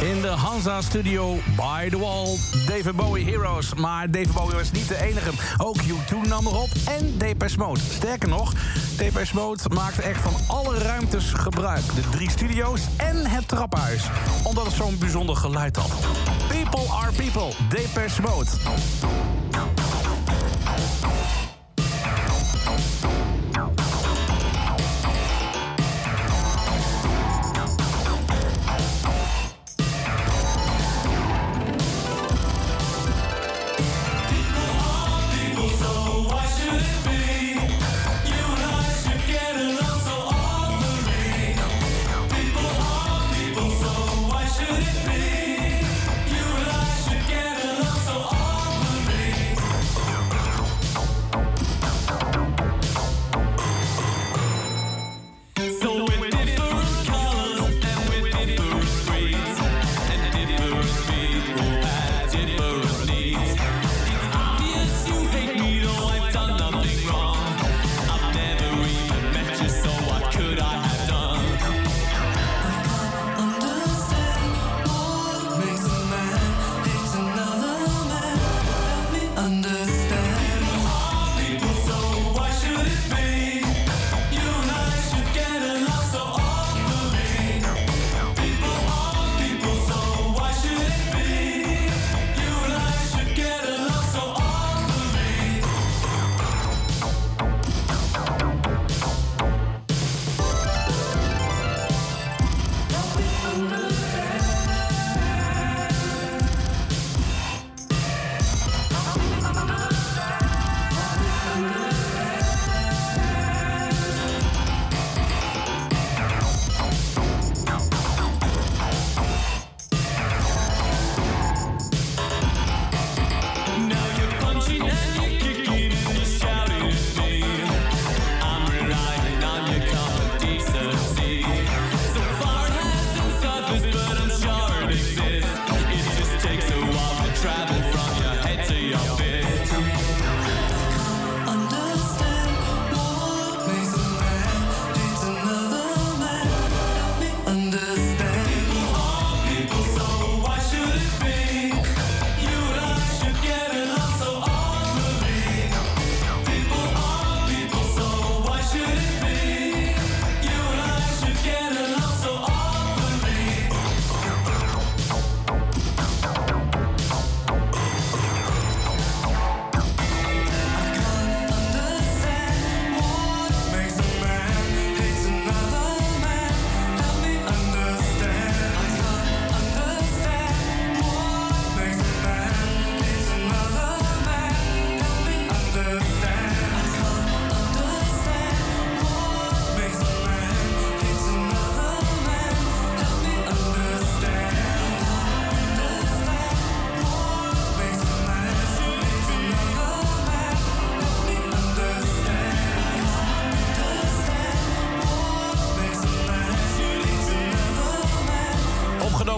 In 0.00 0.20
de 0.20 0.28
Hansa 0.28 0.80
Studio 0.80 1.38
by 1.56 1.88
the 1.88 1.98
Wall, 1.98 2.36
David 2.66 2.96
Bowie 2.96 3.24
Heroes. 3.24 3.74
Maar 3.74 4.10
David 4.10 4.32
Bowie 4.32 4.54
was 4.54 4.70
niet 4.70 4.88
de 4.88 5.02
enige. 5.02 5.30
Ook 5.58 5.82
U2 5.82 6.28
nam 6.28 6.46
erop 6.46 6.68
en 6.84 7.18
Depeche 7.18 7.58
Mode. 7.58 7.80
Sterker 7.90 8.28
nog, 8.28 8.52
Depeche 8.96 9.34
Mode 9.34 9.62
maakte 9.74 10.02
echt 10.02 10.20
van 10.20 10.34
alle 10.56 10.78
ruimtes 10.78 11.32
gebruik. 11.32 11.94
De 11.94 12.08
drie 12.10 12.30
studio's 12.30 12.80
en 12.96 13.26
het 13.26 13.48
trappenhuis. 13.48 14.02
Omdat 14.42 14.64
het 14.64 14.74
zo'n 14.74 14.98
bijzonder 14.98 15.36
geluid 15.36 15.76
had. 15.76 15.90
People 16.48 16.94
are 16.94 17.12
people, 17.12 17.52
Depeche 17.68 18.22
Mode. 18.22 18.50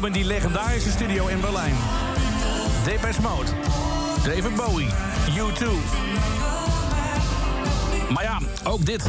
In 0.06 0.12
die 0.12 0.24
legendarische 0.24 0.90
studio 0.90 1.26
in 1.26 1.40
Berlijn. 1.40 1.74
Depeche 2.84 3.20
Mode, 3.20 3.50
David 4.24 4.54
Bowie, 4.54 4.88
U2. 5.36 5.68
Maar 8.10 8.22
ja, 8.22 8.38
ook 8.64 8.86
dit. 8.86 9.04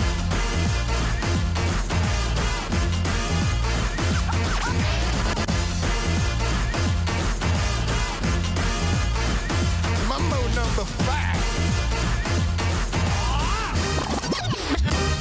Mambo 10.08 10.36
number 10.36 10.86
five. 10.86 11.36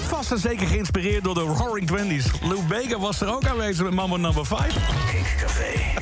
Vast 0.08 0.30
en 0.30 0.38
zeker 0.38 0.66
geïnspireerd 0.66 1.24
door 1.24 1.34
de 1.34 1.40
Roaring 1.40 1.86
Twenties. 1.86 2.26
Lou 2.42 2.60
Bega 2.68 2.98
was 2.98 3.20
er 3.20 3.34
ook 3.34 3.46
aanwezig 3.46 3.84
met 3.84 3.94
Mambo 3.94 4.16
Number 4.16 4.46
5. 4.46 5.13
Café. 5.38 5.94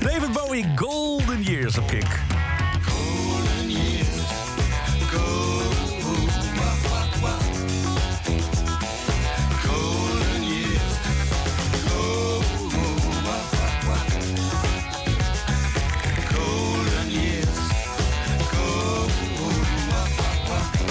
David 0.00 0.32
Bowie, 0.32 0.64
Golden 0.74 1.42
Years 1.42 1.78
op 1.78 1.86
Kink. 1.88 2.20
Golden 2.86 3.70
years 3.70 4.20
go. 5.12 5.26
Wah, 6.56 6.76
wah, 6.90 7.08
wah. 7.22 7.40
Golden 9.66 10.42
years 10.42 10.92
go. 11.88 12.40
Wah, 13.26 13.44
wah, 13.56 13.86
wah. 13.88 14.04
Golden 16.34 17.08
years. 17.10 17.58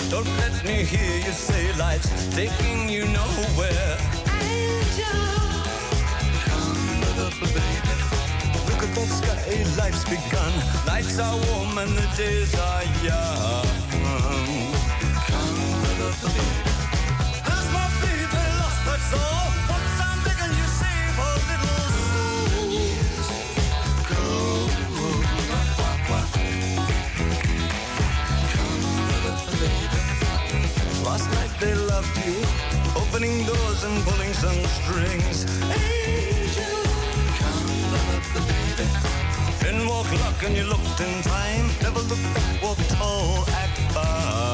Don't 0.10 0.30
let 0.38 0.64
me 0.64 0.84
hear 0.84 1.18
you 1.26 1.32
say 1.32 1.74
life's 1.78 2.10
taking 2.36 2.90
you 2.90 3.06
nowhere. 3.08 3.98
Come 4.96 5.45
sky, 9.46 9.64
life's 9.78 10.04
begun. 10.06 10.54
Nights 10.86 11.20
are 11.20 11.38
warm 11.48 11.78
and 11.78 11.98
the 11.98 12.08
days 12.18 12.56
are 12.56 12.84
young. 13.04 13.68
Come 15.28 16.02
up, 16.02 16.16
baby. 16.22 16.46
Has 17.44 17.66
my 17.74 17.88
baby 18.02 18.44
lost 18.60 18.82
her 18.90 19.00
soul? 19.12 19.46
Once 19.70 19.98
I'm 20.02 20.18
begging 20.24 20.54
you 20.58 20.68
save 20.80 21.18
a 21.20 21.32
little 21.50 21.80
Golden 22.54 22.72
years 22.72 23.28
go. 24.10 24.22
Up, 25.78 26.00
baby. 29.60 29.90
Last 31.04 31.28
night 31.34 31.54
they 31.60 31.76
loved 31.76 32.18
you. 32.26 32.38
Opening 32.96 33.46
doors 33.46 33.84
and 33.84 34.04
pulling 34.04 34.34
some 34.34 34.62
strings. 34.78 35.46
Angel, 35.72 36.84
come 37.40 37.94
the 38.34 38.42
baby. 38.42 39.15
In 39.76 39.88
walk 39.88 40.10
luck 40.22 40.42
and 40.46 40.56
you 40.56 40.64
looked 40.64 41.02
in 41.02 41.22
time. 41.22 41.68
Never 41.82 42.00
look 42.00 42.24
back, 42.34 42.64
walk 42.64 42.78
tall, 42.98 43.44
act 43.50 43.78
fine. 43.94 44.45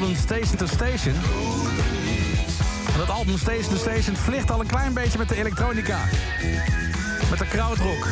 Album 0.00 0.16
Station 0.16 0.56
to 0.56 0.66
Station. 0.66 1.14
En 2.92 2.98
dat 2.98 3.10
album 3.10 3.38
Station 3.38 3.68
to 3.68 3.76
Station 3.76 4.16
vliegt 4.16 4.50
al 4.50 4.60
een 4.60 4.66
klein 4.66 4.92
beetje 4.92 5.18
met 5.18 5.28
de 5.28 5.36
elektronica. 5.36 5.98
Met 7.30 7.38
de 7.38 7.46
krautrock. 7.46 8.06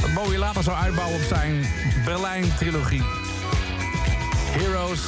Dat 0.00 0.14
Bowie 0.14 0.38
later 0.38 0.62
zou 0.62 0.76
uitbouwen 0.76 1.16
op 1.16 1.22
zijn 1.22 1.66
Berlijn-trilogie. 2.04 3.02
Heroes, 4.50 5.00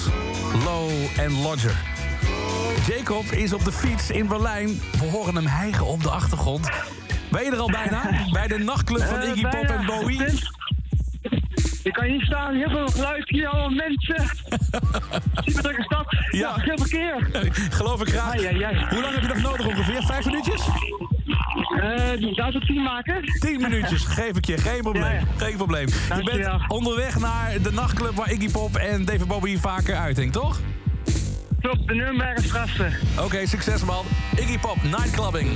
Low 0.65 0.91
en 1.17 1.43
Lodger. 1.43 1.77
Jacob 2.87 3.25
is 3.25 3.53
op 3.53 3.65
de 3.65 3.73
fiets 3.73 4.11
in 4.11 4.27
Berlijn. 4.27 4.81
We 4.99 5.05
horen 5.11 5.35
hem 5.35 5.47
hijgen 5.47 5.87
op 5.87 6.03
de 6.03 6.11
achtergrond. 6.11 6.69
Ben 7.31 7.45
je 7.45 7.51
er 7.51 7.59
al 7.59 7.71
bijna? 7.71 8.27
Bij 8.33 8.49
de 8.49 8.59
nachtclub 8.59 9.03
van 9.03 9.19
Eh, 9.19 9.29
Iggy 9.29 9.43
Pop 9.43 9.65
en 9.65 9.87
Bowie? 9.87 10.19
Je 11.91 11.97
kan 11.97 12.05
hier 12.05 12.25
staan, 12.25 12.55
heel 12.55 12.69
veel 12.69 12.87
geluid, 12.87 13.29
hier 13.29 13.49
allemaal 13.49 13.71
mensen. 13.71 14.31
Super 15.45 15.63
drukke 15.63 15.83
stad. 15.83 16.07
Ja. 16.31 16.39
Ja, 16.39 16.59
veel 16.59 16.79
verkeer. 16.79 17.29
Geloof 17.71 18.01
ik 18.01 18.09
graag. 18.09 18.33
Ai, 18.33 18.63
ai. 18.65 18.87
Hoe 18.89 19.01
lang 19.01 19.15
heb 19.15 19.23
je 19.23 19.29
nog 19.29 19.43
nodig 19.43 19.67
ongeveer? 19.67 20.03
Vijf 20.03 20.25
minuutjes? 20.25 20.67
Eh, 21.81 22.33
zou 22.35 22.53
het 22.53 22.67
tien 22.67 22.83
maken? 22.83 23.23
Tien 23.41 23.61
minuutjes, 23.61 24.05
geef 24.19 24.37
ik 24.37 24.45
je. 24.45 24.59
Geen 24.59 24.81
probleem. 24.81 25.05
Ja, 25.05 25.11
ja. 25.11 25.25
Geen 25.37 25.57
probleem. 25.57 25.89
Je 26.17 26.23
bent 26.23 26.69
onderweg 26.69 27.19
naar 27.19 27.63
de 27.63 27.73
nachtclub 27.73 28.15
waar 28.15 28.33
Iggy 28.33 28.51
Pop 28.51 28.77
en 28.77 29.05
David 29.05 29.27
Bowie 29.27 29.59
vaker 29.59 29.97
uithinkt, 29.97 30.33
toch? 30.33 30.61
Klopt, 31.61 31.89
de 31.89 31.95
Nürnbergerstrasse. 31.95 32.89
Oké, 33.19 33.47
succes 33.47 33.85
man. 33.85 34.05
Iggy 34.37 34.59
Pop, 34.59 34.77
nightclubbing. 34.83 35.51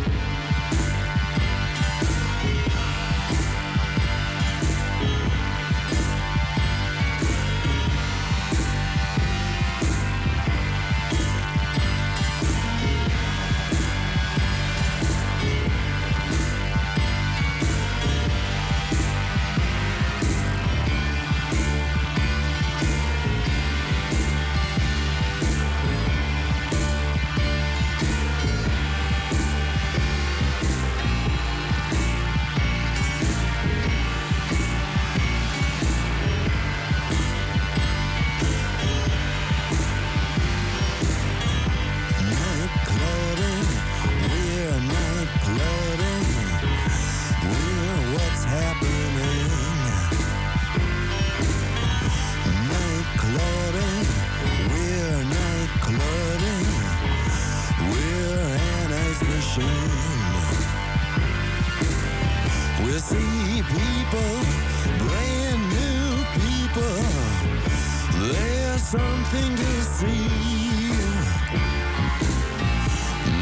Something 69.45 69.57
to 69.57 69.83
see. 69.83 70.29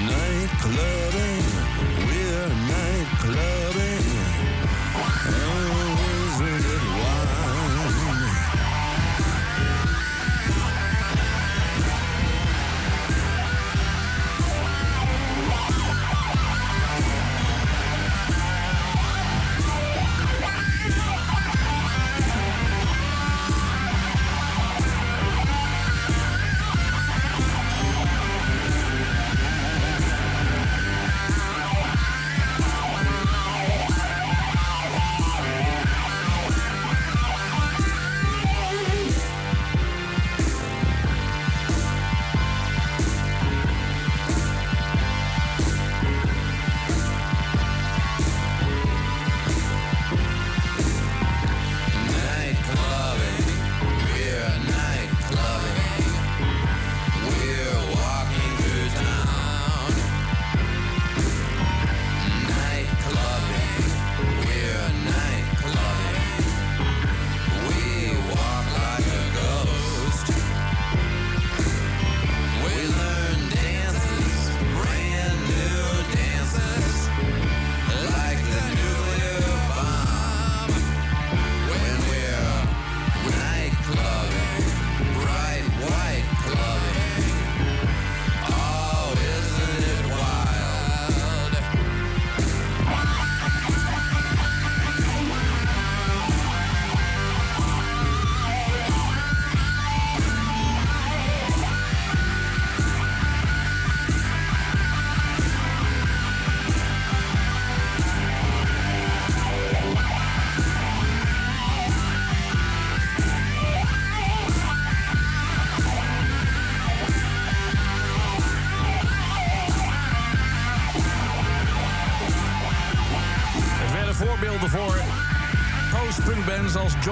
Night 0.07 0.51
clubbing, 0.61 1.45
we're 2.07 2.49
night 2.69 3.07
clubbing. 3.19 3.82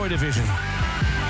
Joy 0.01 0.09
Division. 0.09 0.47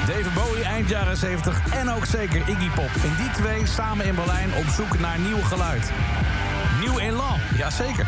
David 0.06 0.34
Bowie 0.34 0.64
eind 0.64 0.88
jaren 0.88 1.16
70 1.16 1.74
en 1.74 1.90
ook 1.90 2.04
zeker 2.04 2.48
Iggy 2.48 2.68
Pop. 2.74 2.90
En 3.02 3.16
die 3.16 3.30
twee 3.30 3.66
samen 3.66 4.06
in 4.06 4.14
Berlijn 4.14 4.54
op 4.54 4.64
zoek 4.64 4.98
naar 4.98 5.18
nieuw 5.18 5.42
geluid. 5.42 5.92
Nieuw 6.80 6.98
elan, 6.98 7.38
jazeker. 7.56 8.06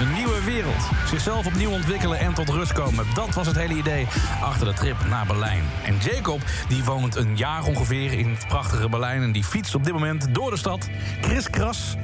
Een 0.00 0.12
nieuwe 0.12 0.44
wereld. 0.44 0.88
Zichzelf 1.06 1.46
opnieuw 1.46 1.70
ontwikkelen 1.70 2.18
en 2.18 2.34
tot 2.34 2.48
rust 2.48 2.72
komen. 2.72 3.06
Dat 3.14 3.34
was 3.34 3.46
het 3.46 3.56
hele 3.56 3.74
idee 3.74 4.06
achter 4.40 4.66
de 4.66 4.72
trip 4.72 4.96
naar 5.08 5.26
Berlijn. 5.26 5.62
En 5.84 5.96
Jacob, 5.96 6.40
die 6.68 6.84
woont 6.84 7.16
een 7.16 7.36
jaar 7.36 7.64
ongeveer 7.64 8.12
in 8.12 8.30
het 8.30 8.46
prachtige 8.46 8.88
Berlijn... 8.88 9.22
en 9.22 9.32
die 9.32 9.44
fietst 9.44 9.74
op 9.74 9.84
dit 9.84 9.92
moment 9.92 10.34
door 10.34 10.50
de 10.50 10.56
stad. 10.56 10.88
Chris 11.20 11.50
Kras, 11.50 11.96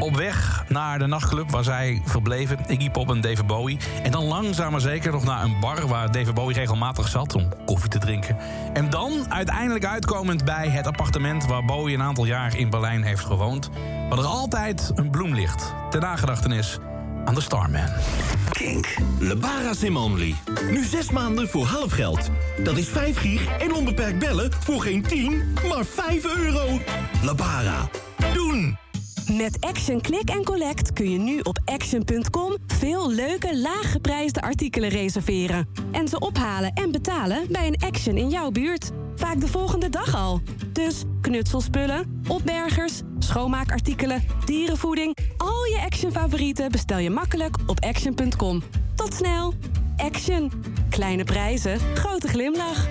op 0.00 0.16
weg 0.16 0.64
naar 0.68 0.98
de 0.98 1.06
nachtclub 1.06 1.50
waar 1.50 1.64
zij 1.64 2.02
verbleven, 2.04 2.58
Iggy 2.66 2.90
Pop 2.90 3.10
en 3.10 3.20
David 3.20 3.46
Bowie. 3.46 3.78
En 4.02 4.10
dan 4.10 4.24
langzaam 4.24 4.70
maar 4.70 4.80
zeker 4.80 5.12
nog 5.12 5.24
naar 5.24 5.42
een 5.42 5.60
bar 5.60 5.86
waar 5.86 6.12
David 6.12 6.34
Bowie 6.34 6.56
regelmatig 6.56 7.08
zat 7.08 7.34
om 7.34 7.48
koffie 7.64 7.90
te 7.90 7.98
drinken. 7.98 8.36
En 8.72 8.90
dan 8.90 9.12
uiteindelijk 9.28 9.84
uitkomend 9.84 10.44
bij 10.44 10.68
het 10.68 10.86
appartement 10.86 11.46
waar 11.46 11.64
Bowie 11.64 11.94
een 11.94 12.02
aantal 12.02 12.24
jaar 12.24 12.56
in 12.56 12.70
Berlijn 12.70 13.02
heeft 13.02 13.24
gewoond. 13.24 13.70
Waar 14.08 14.18
er 14.18 14.24
altijd 14.24 14.92
een 14.94 15.10
bloem 15.10 15.34
ligt, 15.34 15.74
ter 15.90 16.00
nagedachtenis 16.00 16.78
aan 17.24 17.34
de 17.34 17.40
Starman. 17.40 17.88
Kink. 18.50 18.96
Lebara 19.18 19.72
Sim-only. 19.72 20.34
Nu 20.70 20.84
zes 20.84 21.10
maanden 21.10 21.48
voor 21.48 21.66
half 21.66 21.92
geld. 21.92 22.30
Dat 22.64 22.76
is 22.76 22.88
5 22.88 23.16
gig 23.16 23.46
en 23.58 23.74
onbeperkt 23.74 24.18
bellen 24.18 24.52
voor 24.52 24.82
geen 24.82 25.02
10, 25.02 25.54
maar 25.68 25.84
5 25.84 26.36
euro. 26.36 26.80
Lebara. 27.22 27.88
Doen! 28.34 28.89
Met 29.40 29.56
Action 29.60 30.00
Click 30.00 30.30
en 30.30 30.44
Collect 30.44 30.92
kun 30.92 31.10
je 31.10 31.18
nu 31.18 31.40
op 31.40 31.58
action.com 31.64 32.56
veel 32.66 33.10
leuke, 33.10 33.58
laaggeprijsde 33.58 34.40
artikelen 34.40 34.88
reserveren. 34.88 35.68
En 35.92 36.08
ze 36.08 36.18
ophalen 36.18 36.72
en 36.72 36.90
betalen 36.90 37.46
bij 37.52 37.66
een 37.66 37.76
Action 37.78 38.16
in 38.16 38.28
jouw 38.28 38.50
buurt. 38.50 38.90
Vaak 39.16 39.40
de 39.40 39.46
volgende 39.46 39.88
dag 39.88 40.14
al. 40.14 40.40
Dus 40.72 41.02
knutselspullen, 41.20 42.22
opbergers, 42.28 43.00
schoonmaakartikelen, 43.18 44.24
dierenvoeding... 44.44 45.16
al 45.36 45.64
je 45.64 45.80
Action-favorieten 45.84 46.70
bestel 46.70 46.98
je 46.98 47.10
makkelijk 47.10 47.56
op 47.66 47.80
action.com. 47.84 48.62
Tot 48.94 49.14
snel. 49.14 49.54
Action. 49.96 50.52
Kleine 50.90 51.24
prijzen, 51.24 51.78
grote 51.94 52.28
glimlach. 52.28 52.88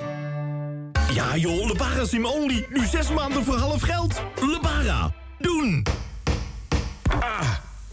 Ja 1.13 1.37
joh, 1.37 1.67
Lebara 1.67 2.05
Sim-only. 2.05 2.67
Nu 2.69 2.85
zes 2.85 3.09
maanden 3.09 3.43
voor 3.43 3.57
half 3.57 3.81
geld. 3.81 4.21
Lebara. 4.41 5.13
Doen! 5.39 5.83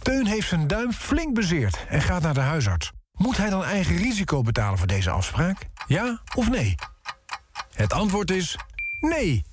Teun 0.03 0.27
heeft 0.27 0.49
zijn 0.49 0.67
duim 0.67 0.93
flink 0.93 1.35
bezeerd 1.35 1.85
en 1.89 2.03
gaat 2.03 2.23
naar 2.23 2.35
de 2.35 2.41
huisarts. 2.41 2.93
Moet 3.13 3.37
hij 3.37 3.51
dan 3.51 3.65
eigen 3.65 3.97
risico 3.97 4.43
betalen 4.43 4.79
voor 4.79 4.87
deze 4.87 5.11
afspraak? 5.11 5.69
Ja 5.87 6.21
of 6.35 6.49
nee? 6.51 6.75
Het 7.75 7.93
antwoord 7.93 8.31
is 8.31 8.59
nee. 9.01 9.45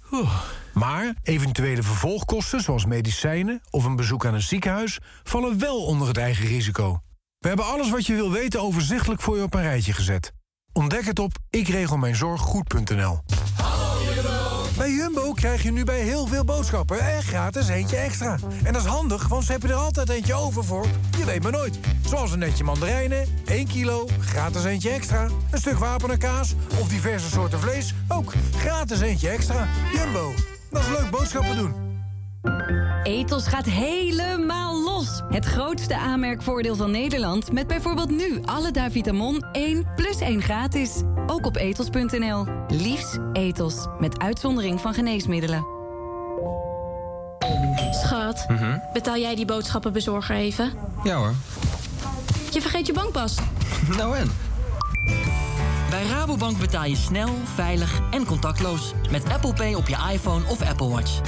Maar 0.73 1.13
eventuele 1.23 1.84
vervolgkosten, 1.84 2.62
zoals 2.62 2.86
medicijnen 2.86 3.62
of 3.69 3.86
een 3.86 3.95
bezoek 3.95 4.26
aan 4.26 4.34
een 4.34 4.41
ziekenhuis, 4.41 4.99
vallen 5.23 5.60
wel 5.60 5.86
onder 5.86 6.08
het 6.08 6.17
eigen 6.17 6.47
risico. 6.47 7.02
We 7.39 7.47
hebben 7.47 7.65
alles 7.65 7.89
wat 7.89 8.06
je 8.06 8.13
wil 8.13 8.32
weten 8.32 8.62
overzichtelijk 8.62 9.21
voor 9.21 9.38
je 9.38 9.43
op 9.43 9.54
een 9.54 9.62
rijtje 9.62 9.93
gezet. 9.93 10.34
Ontdek 10.73 11.06
het 11.06 11.19
op 11.19 11.32
ikregelmijnzorggoed.nl. 11.49 13.19
Bij 14.77 14.91
Jumbo 14.91 15.31
krijg 15.31 15.63
je 15.63 15.71
nu 15.71 15.83
bij 15.83 15.99
heel 15.99 16.27
veel 16.27 16.43
boodschappen 16.43 16.99
echt 16.99 17.27
gratis 17.27 17.67
eentje 17.67 17.95
extra. 17.97 18.38
En 18.63 18.73
dat 18.73 18.81
is 18.81 18.88
handig, 18.88 19.27
want 19.27 19.43
ze 19.43 19.51
hebben 19.51 19.69
er 19.69 19.75
altijd 19.75 20.09
eentje 20.09 20.33
over 20.33 20.63
voor. 20.63 20.86
Je 21.17 21.25
weet 21.25 21.43
maar 21.43 21.51
nooit. 21.51 21.79
Zoals 22.05 22.31
een 22.31 22.39
netje 22.39 22.63
mandarijnen, 22.63 23.27
1 23.45 23.67
kilo, 23.67 24.07
gratis 24.19 24.63
eentje 24.63 24.89
extra. 24.89 25.27
Een 25.51 25.59
stuk 25.59 25.77
kaas 26.17 26.55
of 26.79 26.88
diverse 26.88 27.29
soorten 27.29 27.59
vlees, 27.59 27.93
ook 28.07 28.33
gratis 28.55 29.01
eentje 29.01 29.29
extra. 29.29 29.67
Jumbo, 29.93 30.33
dat 30.69 30.81
is 30.81 30.88
leuk 30.88 31.09
boodschappen 31.09 31.55
doen. 31.55 31.83
Ethos 33.03 33.47
gaat 33.47 33.65
helemaal 33.65 34.84
los. 34.84 35.21
Het 35.29 35.45
grootste 35.45 35.97
aanmerkvoordeel 35.97 36.75
van 36.75 36.91
Nederland... 36.91 37.51
met 37.51 37.67
bijvoorbeeld 37.67 38.10
nu 38.10 38.41
alle 38.45 38.71
Davitamon 38.71 39.45
1 39.51 39.88
plus 39.95 40.19
1 40.19 40.41
gratis. 40.41 41.01
Ook 41.27 41.45
op 41.45 41.56
ethos.nl. 41.56 42.45
Liefs 42.67 43.17
Ethos. 43.34 43.88
Met 43.99 44.19
uitzondering 44.19 44.82
van 44.82 44.93
geneesmiddelen. 44.93 45.65
Schat, 47.91 48.45
betaal 48.93 49.17
jij 49.17 49.36
die 49.36 49.45
boodschappenbezorger 49.45 50.36
even? 50.36 50.71
Ja 51.03 51.15
hoor. 51.15 51.34
Je 52.51 52.62
vergeet 52.62 52.88
je 52.88 52.93
bankpas. 52.93 53.36
Nou 53.97 54.17
en? 54.17 54.32
Bij 55.89 56.06
Rabobank 56.06 56.60
betaal 56.60 56.86
je 56.86 56.95
snel, 56.95 57.29
veilig 57.56 57.99
en 58.12 58.25
contactloos. 58.25 58.93
Met 59.12 59.29
Apple 59.29 59.53
Pay 59.53 59.73
op 59.73 59.88
je 59.88 59.97
iPhone 60.12 60.43
of 60.49 60.62
Apple 60.62 60.89
Watch. 60.89 61.21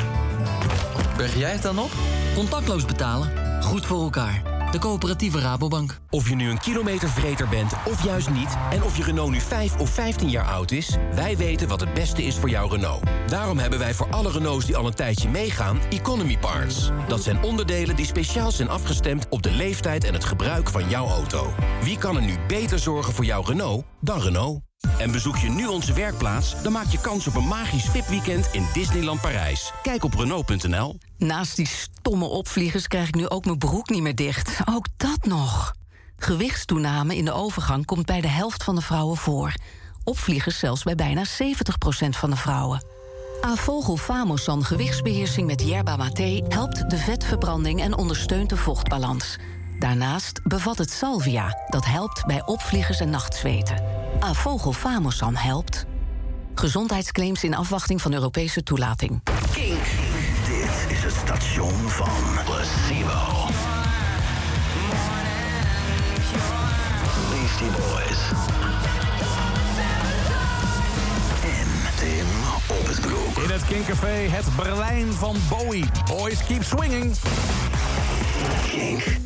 Berg 1.18 1.36
jij 1.36 1.52
het 1.52 1.62
dan 1.62 1.80
op? 1.80 1.92
Contactloos 2.34 2.86
betalen. 2.86 3.32
Goed 3.64 3.86
voor 3.86 4.02
elkaar. 4.02 4.42
De 4.72 4.80
coöperatieve 4.80 5.40
Rabobank. 5.40 6.00
Of 6.10 6.30
je 6.30 6.36
nu 6.36 6.50
een 6.50 6.60
kilometervreter 6.60 7.48
bent 7.48 7.74
of 7.86 8.04
juist 8.04 8.30
niet... 8.30 8.58
en 8.70 8.84
of 8.84 8.98
je 8.98 9.04
Renault 9.04 9.32
nu 9.32 9.40
5 9.40 9.76
of 9.76 9.90
15 9.90 10.30
jaar 10.30 10.46
oud 10.46 10.72
is... 10.72 10.98
wij 11.14 11.38
weten 11.38 11.68
wat 11.68 11.80
het 11.80 11.94
beste 11.94 12.24
is 12.24 12.36
voor 12.38 12.50
jouw 12.50 12.68
Renault. 12.68 13.04
Daarom 13.28 13.58
hebben 13.58 13.80
wij 13.80 13.94
voor 13.94 14.10
alle 14.10 14.32
Renaults 14.32 14.66
die 14.66 14.78
al 14.78 14.86
een 14.86 14.94
tijdje 14.94 15.30
meegaan... 15.30 15.80
Economy 15.90 16.38
Parts. 16.38 16.92
Dat 17.08 17.24
zijn 17.24 17.44
onderdelen 17.44 17.96
die 17.96 18.06
speciaal 18.06 18.52
zijn 18.52 18.70
afgestemd... 18.70 19.26
op 19.30 19.42
de 19.42 19.52
leeftijd 19.52 20.04
en 20.04 20.14
het 20.14 20.26
gebruik 20.26 20.70
van 20.70 20.90
jouw 20.90 21.08
auto. 21.08 21.54
Wie 21.82 21.98
kan 21.98 22.16
er 22.16 22.22
nu 22.24 22.36
beter 22.48 22.80
zorgen 22.80 23.14
voor 23.14 23.26
jouw 23.26 23.42
Renault 23.42 23.86
dan 24.02 24.20
Renault? 24.20 24.62
En 24.98 25.12
bezoek 25.12 25.38
je 25.38 25.50
nu 25.50 25.68
onze 25.68 25.94
werkplaats, 25.94 26.62
dan 26.64 26.72
maak 26.72 26.88
je 26.88 27.00
kans 27.00 27.28
op 27.28 27.36
een 27.36 27.48
magisch 27.48 27.86
VIP-weekend 27.86 28.50
in 28.52 28.68
Disneyland 28.74 29.22
Parijs. 29.22 29.72
Kijk 29.82 30.04
op 30.04 30.14
Renault.nl. 30.14 30.98
Naast 31.18 31.56
die 31.56 31.68
stomme 31.68 32.26
opvliegers 32.26 32.88
krijg 32.88 33.08
ik 33.08 33.16
nu 33.16 33.30
ook 33.30 33.46
mijn 33.46 33.58
broek 33.58 33.90
niet 33.90 34.02
meer 34.02 34.16
dicht. 34.16 34.60
Ook 34.66 34.86
dat 34.98 35.26
nog. 35.26 35.74
Gewichtstoename 36.18 37.16
in 37.16 37.26
de 37.26 37.32
overgang 37.32 37.86
komt 37.86 38.06
bij 38.06 38.22
de 38.22 38.28
helft 38.28 38.64
van 38.64 38.76
de 38.76 38.82
vrouwen 38.82 39.18
voor. 39.18 39.54
Opvliegers 40.04 40.60
zelfs 40.60 40.84
bij 40.84 40.96
bijna 40.96 41.24
70% 41.26 41.28
van 42.10 42.30
de 42.30 42.36
vrouwen. 42.36 42.86
Avogel 43.42 43.98
Famosan 43.98 44.64
gewichtsbeheersing 44.64 45.48
met 45.48 45.62
yerba 45.62 45.96
mate 45.96 46.46
helpt 46.48 46.90
de 46.90 46.98
vetverbranding 46.98 47.82
en 47.82 47.98
ondersteunt 47.98 48.50
de 48.50 48.58
vochtbalans. 48.58 49.38
Daarnaast 49.80 50.42
bevat 50.44 50.78
het 50.78 50.92
salvia, 50.92 51.58
dat 51.70 51.86
helpt 51.86 52.26
bij 52.26 52.46
opvliegers 52.46 53.00
en 53.00 53.10
nachtzweten. 53.10 53.95
Avogel 54.20 54.74
Famosan 54.74 55.36
helpt. 55.36 55.86
Gezondheidsclaims 56.56 57.44
in 57.44 57.56
afwachting 57.56 58.02
van 58.02 58.14
Europese 58.14 58.64
toelating. 58.64 59.22
Kink. 59.54 59.84
Dit 60.48 60.98
is 60.98 61.04
het 61.04 61.14
station 61.14 61.90
van 61.90 62.44
Placebo. 62.46 63.48
Beastie 67.30 67.68
Boys. 67.68 68.20
En 71.44 71.68
Tim 71.96 72.28
op 72.80 72.88
het 72.88 73.02
broek. 73.02 73.44
In 73.44 73.50
het 73.50 73.66
Kinkcafé 73.66 74.08
het 74.08 74.56
Berlijn 74.56 75.14
van 75.14 75.36
Bowie. 75.50 75.86
Boys 76.06 76.44
keep 76.44 76.64
swinging. 76.64 77.16
Kink. 78.70 79.25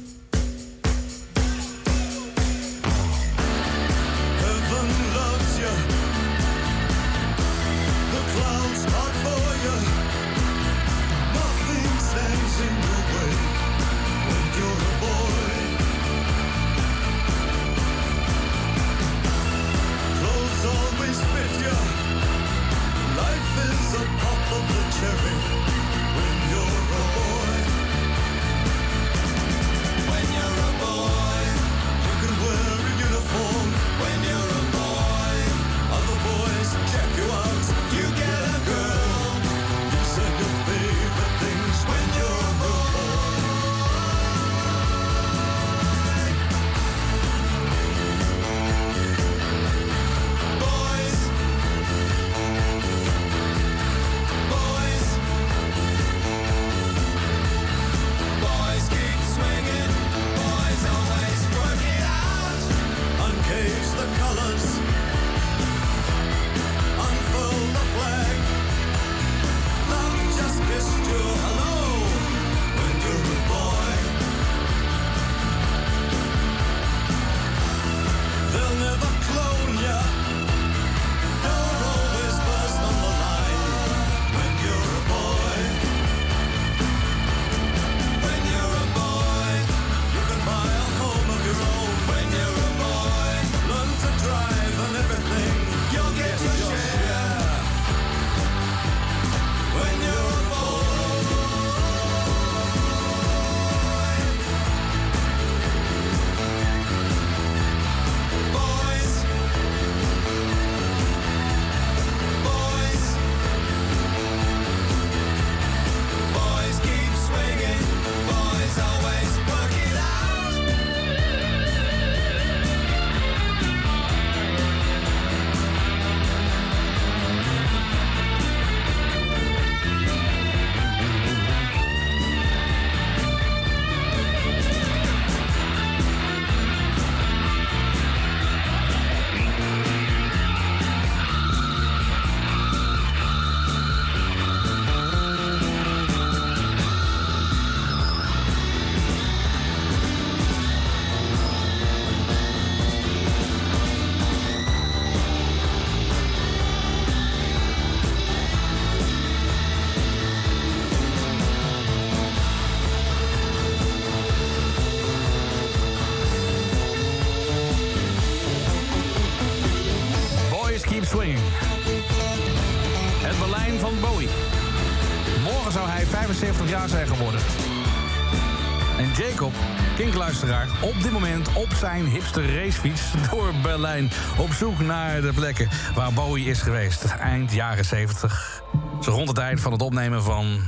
En 178.97 179.11
Jacob, 179.17 179.53
kinkluisteraar, 179.95 180.67
op 180.81 181.01
dit 181.01 181.11
moment 181.11 181.53
op 181.53 181.73
zijn 181.73 182.05
hipster 182.05 182.55
racefiets 182.55 183.01
door 183.31 183.53
Berlijn. 183.61 184.09
Op 184.37 184.51
zoek 184.51 184.79
naar 184.79 185.21
de 185.21 185.33
plekken 185.33 185.69
waar 185.95 186.13
Bowie 186.13 186.45
is 186.45 186.61
geweest. 186.61 187.03
Eind 187.03 187.53
jaren 187.53 187.85
70. 187.85 188.63
Zo 189.01 189.11
rond 189.11 189.27
het 189.27 189.37
eind 189.37 189.59
van 189.59 189.71
het 189.71 189.81
opnemen 189.81 190.23
van 190.23 190.59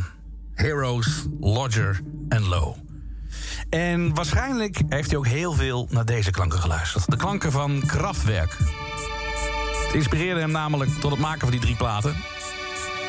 Heroes, 0.53 1.25
Lodger 1.39 2.01
en 2.29 2.47
Low. 2.47 2.75
En 3.69 4.13
waarschijnlijk 4.13 4.81
heeft 4.89 5.09
hij 5.09 5.17
ook 5.17 5.27
heel 5.27 5.53
veel 5.53 5.87
naar 5.89 6.05
deze 6.05 6.31
klanken 6.31 6.59
geluisterd. 6.59 7.09
De 7.11 7.17
klanken 7.17 7.51
van 7.51 7.83
Kraftwerk. 7.85 8.57
Het 9.85 9.93
inspireerde 9.93 10.39
hem 10.39 10.51
namelijk 10.51 10.91
tot 10.99 11.11
het 11.11 11.19
maken 11.19 11.39
van 11.39 11.51
die 11.51 11.59
drie 11.59 11.75
platen. 11.75 12.15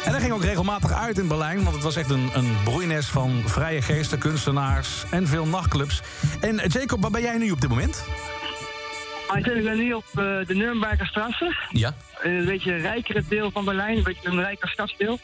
En 0.04 0.10
hij 0.12 0.20
ging 0.20 0.32
ook 0.32 0.42
regelmatig 0.42 0.92
uit 0.92 1.18
in 1.18 1.28
Berlijn, 1.28 1.62
want 1.62 1.74
het 1.74 1.84
was 1.84 1.96
echt 1.96 2.10
een, 2.10 2.30
een 2.34 2.56
broeines 2.64 3.06
van 3.06 3.42
vrije 3.46 3.82
geesten, 3.82 4.18
kunstenaars 4.18 5.04
en 5.10 5.26
veel 5.26 5.46
nachtclubs. 5.46 6.02
En 6.40 6.58
eh, 6.58 6.68
Jacob, 6.70 7.00
waar 7.02 7.10
ben 7.10 7.20
jij 7.22 7.38
nu 7.38 7.50
op 7.50 7.60
dit 7.60 7.70
moment? 7.70 8.04
Ah, 9.26 9.38
Ik 9.38 9.64
ben 9.64 9.76
nu 9.76 9.92
op 9.92 10.04
eh, 10.14 10.22
de 10.46 10.54
Nürnberger 10.54 11.06
Straße. 11.06 11.56
Ja. 11.70 11.94
Een 12.22 12.44
beetje 12.44 12.72
een 12.72 12.80
rijkere 12.80 13.22
deel 13.28 13.50
van 13.50 13.64
Berlijn, 13.64 13.96
een 13.96 14.02
beetje 14.02 14.28
een 14.28 14.40
rijker 14.40 14.68
stadsdeel. 14.68 15.18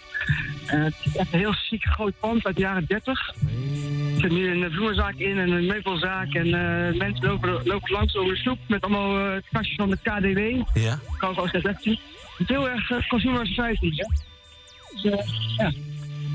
Eh, 0.66 0.85
het 0.85 0.95
is 1.05 1.16
echt 1.16 1.33
een 1.33 1.39
heel 1.39 1.53
chic 1.53 1.85
groot 1.85 2.12
pand 2.20 2.47
uit 2.47 2.55
de 2.57 2.61
jaren 2.62 2.85
30. 2.89 3.35
Er 4.14 4.20
zit 4.20 4.31
nu 4.31 4.64
een 4.64 4.72
vloerzaak 4.72 5.14
in 5.14 5.39
en 5.39 5.51
een 5.51 5.66
meubelzaak. 5.66 6.33
En 6.35 6.51
mensen 6.97 7.26
lopen, 7.26 7.61
lopen 7.64 7.93
langs 7.93 8.16
over 8.16 8.33
de 8.35 8.39
stoep 8.41 8.59
met 8.68 8.83
allemaal 8.83 9.18
eh, 9.35 9.43
kastjes 9.53 9.76
van 9.76 9.91
de 9.91 9.97
KDW. 9.97 10.79
Ja. 10.79 10.99
Cargo 11.18 11.43
Receptie. 11.53 12.01
Het 12.39 12.49
is 12.51 12.57
heel 12.57 12.68
erg 12.68 12.91
uh, 12.91 13.09
consumer 13.09 13.47
society, 13.47 13.91
hè? 13.97 14.07
Dus, 15.03 15.12
eh, 15.12 15.26
ja. 15.57 15.72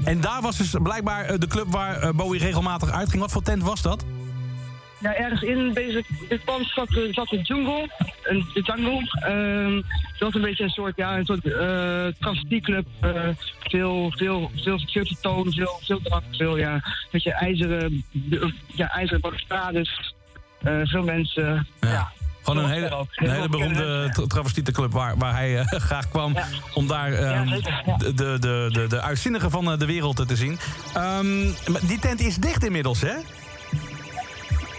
En 0.04 0.22
daar 0.22 0.42
was 0.42 0.58
dus 0.58 0.76
blijkbaar 0.84 1.26
eh, 1.26 1.40
de 1.40 1.48
club 1.48 1.68
waar 1.68 2.02
eh, 2.02 2.10
Bowie 2.10 2.40
regelmatig 2.40 2.92
uitging. 2.92 3.22
Wat 3.22 3.32
voor 3.32 3.42
tent 3.42 3.64
was 3.64 3.82
dat? 3.82 4.06
Ja, 5.00 5.16
ergens 5.16 5.42
in 5.42 5.74
deze, 5.74 6.04
dit 6.30 6.44
pand 6.44 6.68
zat, 6.68 6.88
zat 7.12 7.28
de 7.28 7.42
jungle. 7.42 7.90
Een, 8.24 8.46
de 8.54 8.62
jungle. 8.62 9.22
Ehm, 9.22 9.76
dat 10.20 10.20
was 10.20 10.34
een 10.34 10.42
beetje 10.42 10.64
een 10.64 10.70
soort, 10.70 10.96
ja, 10.96 11.18
een 11.18 11.26
soort 11.26 11.46
uh, 11.46 12.08
eh 12.08 12.14
veel, 13.60 14.12
veel, 14.16 14.52
veel, 14.56 14.80
veel 14.86 15.06
toon, 15.22 15.54
veel, 15.54 15.80
veel 15.82 16.02
drank, 16.04 16.24
veel, 16.32 16.58
ja, 16.58 16.74
een 16.74 16.82
beetje 17.12 17.32
ijzeren, 17.32 18.04
ja, 18.68 18.90
ijzeren 18.90 19.22
balustrades. 19.22 20.14
veel 20.84 21.04
mensen, 21.04 21.68
ja. 21.80 22.12
Gewoon 22.44 22.64
een 22.64 22.70
hele, 22.70 23.08
een 23.16 23.30
hele 23.30 23.50
beroemde 23.50 24.14
travestietenclub 24.28 24.92
waar, 24.92 25.18
waar 25.18 25.34
hij 25.34 25.60
eh, 25.60 25.66
graag 25.90 26.10
kwam 26.10 26.36
om 26.74 26.88
daar 26.88 27.14
ehm, 27.14 27.48
ja. 27.48 27.98
de, 27.98 28.14
de, 28.14 28.38
de, 28.40 28.70
de, 28.72 28.88
de 28.88 29.02
uitzinnige 29.02 29.50
van 29.50 29.72
eh, 29.72 29.78
de 29.78 29.86
wereld 29.86 30.28
te 30.28 30.36
zien. 30.36 30.60
Ehm, 30.94 31.52
die 31.88 32.00
tent 32.00 32.20
is 32.20 32.36
dicht 32.36 32.66
inmiddels, 32.66 33.02
hè? 33.02 33.16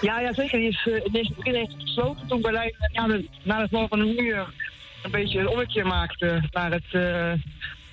Ja, 0.00 0.20
ja, 0.20 0.32
zeker. 0.32 0.58
Die 0.58 0.68
is 0.68 0.86
uh, 0.86 0.94
in 0.94 1.26
het 1.26 1.36
begin 1.36 1.54
heeft 1.54 1.74
gesloten 1.78 2.26
toen 2.26 2.40
Berlijn 2.40 2.74
eh, 2.92 3.04
na, 3.42 3.60
het 3.60 3.70
val 3.70 3.88
van 3.88 3.98
de 3.98 4.04
muur 4.04 4.46
een 5.02 5.10
beetje 5.10 5.38
een 5.38 5.48
ommekeer 5.48 5.86
maakte 5.86 6.48
naar 6.50 6.70
het 6.70 6.92
eh 6.92 7.32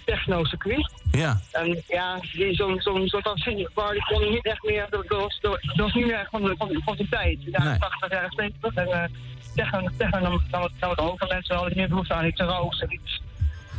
techno-circuit. 0.06 0.90
Ja. 1.12 1.40
En 1.52 1.84
ja, 1.88 2.20
zo'n 2.52 2.82
zo'n 2.82 3.08
zo'n 3.08 3.22
transitiebar 3.22 3.92
die 3.92 4.06
kon 4.06 4.30
niet 4.32 4.46
echt 4.46 4.64
meer, 4.64 4.88
dat 4.90 5.06
was, 5.08 5.40
dat 5.42 5.60
was 5.76 5.94
niet 5.94 6.06
meer 6.06 6.20
echt 6.20 6.30
van 6.30 6.42
de, 6.44 6.56
van, 6.58 6.82
van 6.86 6.96
de 6.98 7.08
tijd. 7.10 7.38
De 7.44 7.50
jaren 7.52 7.70
Nee. 7.70 7.80
80, 7.80 8.10
jaren 8.12 8.32
70. 8.36 8.74
En 8.74 8.88
uh, 8.88 9.04
techno, 9.56 9.88
techno 9.98 10.20
nam, 10.20 10.42
nam, 10.52 10.62
het- 10.62 10.72
nam 10.80 10.90
het 10.90 11.00
over. 11.00 11.28
Mensen 11.28 11.56
hadden 11.56 11.70
niet 11.70 11.78
meer 11.80 11.90
behoefte 11.90 12.14
aan 12.14 12.26
iets 12.26 12.42
roos 12.42 12.80
en 12.80 12.94
iets. 12.94 13.22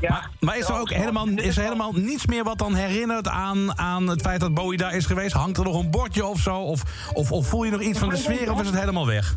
Ja, 0.00 0.22
Maar 0.40 0.58
is 0.58 0.68
er 0.68 0.78
ook 0.80 0.90
helemaal, 0.90 1.26
is 1.28 1.56
er 1.56 1.62
helemaal 1.62 1.92
niets 1.92 2.26
meer 2.26 2.44
wat 2.44 2.58
dan 2.58 2.74
herinnert 2.74 3.28
aan, 3.28 3.78
aan 3.78 4.08
het 4.08 4.20
feit 4.20 4.40
dat 4.40 4.54
Bowie 4.54 4.78
daar 4.78 4.94
is 4.96 5.06
geweest? 5.06 5.32
Hangt 5.32 5.56
er 5.58 5.64
nog 5.64 5.82
een 5.82 5.90
bordje 5.90 6.24
of 6.26 6.38
zo? 6.40 6.56
Of, 6.56 6.82
of, 7.14 7.32
of 7.32 7.46
voel 7.48 7.64
je 7.64 7.70
nog 7.70 7.80
iets 7.80 7.98
van 7.98 8.08
de 8.08 8.16
sfeer 8.16 8.52
of 8.52 8.60
is 8.60 8.66
het 8.66 8.78
helemaal 8.78 9.06
weg? 9.06 9.36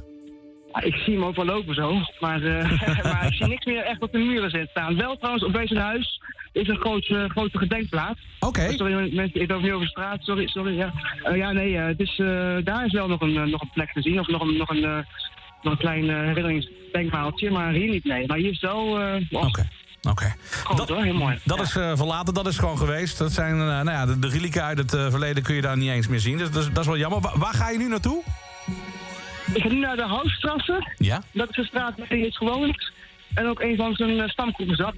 Ik 0.80 0.96
zie 0.96 1.14
hem 1.14 1.24
ook 1.26 1.36
wel 1.36 1.46
lopen 1.46 1.76
zo, 1.76 1.94
maar, 2.20 2.42
eh, 2.44 3.04
maar 3.12 3.26
ik 3.26 3.34
zie 3.34 3.48
niks 3.48 3.66
meer 3.66 3.84
echt 3.84 4.02
op 4.02 4.12
de 4.12 4.18
muren 4.18 4.50
zitten 4.50 4.70
staan. 4.70 4.96
Wel 4.96 5.16
trouwens, 5.18 5.46
op 5.46 5.54
deze 5.54 5.80
huis 5.80 6.22
is 6.56 6.68
een 6.68 6.78
groot, 6.80 7.06
eh, 7.06 7.24
grote 7.30 7.58
gedenkplaats. 7.58 8.20
Oké. 8.40 8.72
Sorry, 8.72 9.16
mensen, 9.16 9.42
ik 9.42 9.50
loop 9.50 9.62
niet 9.62 9.72
over 9.72 9.88
straat, 9.88 10.24
sorry, 10.24 10.48
sorry. 10.48 10.76
Ja, 10.78 10.94
Eh, 11.24 11.36
ja 11.38 11.52
nee, 11.52 11.78
eh, 11.78 11.86
het 11.86 12.00
is, 12.00 12.16
daar 12.64 12.86
is 12.86 12.92
wel 12.92 13.08
nog 13.08 13.22
een, 13.22 13.50
nog 13.50 13.62
een 13.62 13.70
plek 13.74 13.92
te 13.94 14.02
zien, 14.02 14.20
of 14.20 14.28
nog 14.28 14.42
een, 14.42 14.58
nog 14.58 14.70
een, 14.70 14.82
nog 15.62 15.74
een 15.74 15.78
klein 15.78 16.10
herinneringsdenkmaaltje, 16.10 17.52
maar 17.52 17.72
hier 17.72 17.90
niet, 17.90 18.04
nee. 18.04 18.28
Maar 18.28 18.38
hier 18.38 18.52
is 18.52 18.60
wel... 18.62 19.00
Oké. 19.32 19.68
Oké. 20.10 20.34
Dat, 20.76 20.90
hoor, 20.90 21.04
heel 21.04 21.14
mooi. 21.14 21.40
Dat 21.44 21.62
is 21.62 21.72
verlaten, 21.72 22.34
dat 22.34 22.48
is 22.48 22.58
gewoon 22.58 22.78
geweest. 22.78 23.18
Dat 23.18 23.32
zijn, 23.32 23.58
nou 23.58 23.90
ja, 23.92 24.06
de, 24.06 24.20
de 24.20 24.28
relieken 24.30 24.64
uit 24.64 24.78
het 24.78 24.92
verleden 24.92 25.44
kun 25.44 25.56
je 25.56 25.62
daar 25.62 25.78
niet 25.78 25.90
eens 25.90 26.08
meer 26.08 26.20
zien. 26.20 26.38
Dus, 26.38 26.52
dus 26.52 26.68
dat 26.70 26.78
is 26.80 26.86
wel 26.86 26.98
jammer. 26.98 27.20
Wa- 27.22 27.38
waar 27.38 27.54
ga 27.54 27.70
je 27.70 27.78
nu 27.78 27.88
naartoe? 27.88 28.24
Ik 29.54 29.62
ga 29.62 29.68
nu 29.68 29.80
naar 29.80 29.96
de 29.96 30.02
Houtstrasse. 30.02 30.88
Ja? 30.98 31.22
Dat 31.32 31.50
is 31.50 31.56
de 31.56 31.64
straat 31.66 31.98
waar 31.98 32.08
hij 32.08 32.18
heeft 32.18 32.38
gewoond. 32.38 32.92
En 33.34 33.48
ook 33.48 33.60
een 33.62 33.76
van 33.76 33.94
zijn 33.96 34.30
stamgroepen 34.30 34.76
zat. 34.76 34.94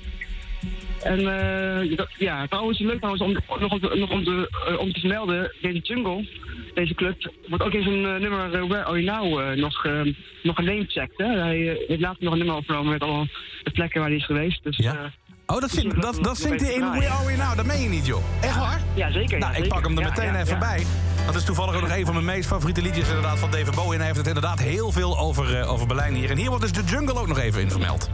En 1.08 1.20
uh, 1.20 1.97
ja, 2.18 2.47
trouwens, 2.47 2.80
leuk 2.80 2.97
trouwens 2.97 3.24
om, 3.24 3.32
nog, 3.60 3.72
om, 3.72 3.80
te, 3.80 3.95
nog 3.95 4.10
om, 4.10 4.24
te, 4.24 4.49
uh, 4.70 4.80
om 4.80 4.93
te 4.93 4.99
vermelden, 4.99 5.53
deze 5.62 5.80
jungle, 5.80 6.28
deze 6.74 6.93
club, 6.93 7.32
wordt 7.47 7.64
ook 7.64 7.74
in 7.74 7.84
zijn 7.84 8.01
uh, 8.01 8.16
nummer 8.16 8.68
Where 8.68 8.84
Are 8.84 9.03
You 9.03 9.03
Now 9.03 9.55
nog, 9.55 9.86
uh, 9.86 10.14
nog 10.43 10.55
genamecheckt. 10.55 11.18
Hè? 11.18 11.26
Hij 11.26 11.78
heeft 11.88 12.01
later 12.01 12.24
nog 12.24 12.32
een 12.32 12.38
nummer 12.38 12.55
opgenomen 12.55 12.91
met 12.91 13.01
allemaal 13.01 13.28
de 13.64 13.72
plekken 13.72 13.99
waar 13.99 14.10
hij 14.10 14.18
is 14.18 14.26
geweest. 14.26 14.64
Dus, 14.64 14.78
ja? 14.78 15.12
Oh, 15.45 15.60
dat, 15.60 15.72
zit, 15.72 16.01
dat, 16.01 16.24
dat 16.24 16.38
zingt 16.38 16.62
hij 16.62 16.74
in 16.74 16.80
Where 16.80 17.10
Are 17.10 17.26
We 17.26 17.36
Now? 17.36 17.55
Dat 17.55 17.66
meen 17.66 17.82
je 17.82 17.89
niet, 17.89 18.05
joh. 18.05 18.24
Echt 18.41 18.58
waar? 18.58 18.82
Ja, 18.95 19.12
zeker. 19.12 19.39
Nou, 19.39 19.51
ja, 19.51 19.58
ik 19.58 19.64
zeker. 19.64 19.70
pak 19.70 19.88
hem 19.88 19.97
er 19.97 20.03
meteen 20.03 20.34
ja, 20.34 20.39
even 20.39 20.53
ja. 20.53 20.60
bij. 20.60 20.86
Dat 21.26 21.36
is 21.36 21.43
toevallig 21.43 21.76
ook 21.76 21.82
nog 21.82 21.95
een 21.95 22.05
van 22.05 22.14
mijn 22.14 22.26
meest 22.26 22.47
favoriete 22.47 22.82
liedjes 22.82 23.08
inderdaad 23.08 23.39
van 23.39 23.51
David 23.51 23.76
Bowie. 23.76 23.91
En 23.91 23.97
hij 23.97 24.05
heeft 24.05 24.18
het 24.18 24.28
inderdaad 24.28 24.60
heel 24.60 24.91
veel 24.91 25.20
over, 25.20 25.60
uh, 25.60 25.72
over 25.72 25.88
Berlijn 25.88 26.14
hier. 26.14 26.30
En 26.30 26.38
hier 26.38 26.49
wordt 26.49 26.64
dus 26.64 26.72
de 26.72 26.84
jungle 26.84 27.20
ook 27.20 27.28
nog 27.28 27.39
even 27.39 27.62
in 27.62 27.70
vermeld. 27.70 28.10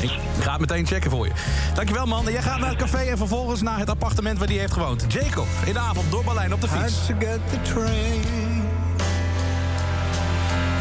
Ik 0.00 0.46
ga 0.46 0.50
het 0.50 0.60
meteen 0.60 0.86
checken 0.86 1.10
voor 1.10 1.26
je. 1.26 1.32
Dankjewel, 1.74 2.06
man. 2.06 2.24
Jij 2.24 2.42
gaat 2.42 2.58
naar 2.58 2.68
het 2.68 2.78
café 2.78 2.98
en 2.98 3.16
vervolgens 3.16 3.62
naar 3.62 3.78
het 3.78 3.90
appartement 3.90 4.38
waar 4.38 4.48
hij 4.48 4.56
heeft 4.56 4.72
gewoond. 4.72 5.04
Jacob, 5.08 5.46
in 5.64 5.72
de 5.72 5.78
avond 5.78 6.10
door 6.10 6.24
Berlijn 6.24 6.54
op 6.54 6.60
de 6.60 6.68
fiets. 6.68 6.96
Had 6.96 7.06
to 7.06 7.26
get 7.26 7.38
the 7.50 7.72
train 7.72 8.22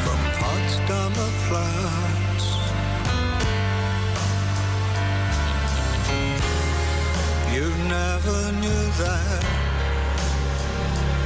from 0.03 0.19
Potsdamer 0.39 1.29
Platz. 1.47 2.45
You 7.53 7.71
never 7.87 8.51
knew 8.51 8.91
that 8.97 9.43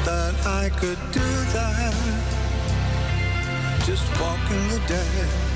that 0.04 0.64
I 0.64 0.70
could 0.80 1.00
do 1.12 1.52
that. 1.54 1.94
Just 3.86 4.04
walking 4.20 4.86
the. 4.88 5.53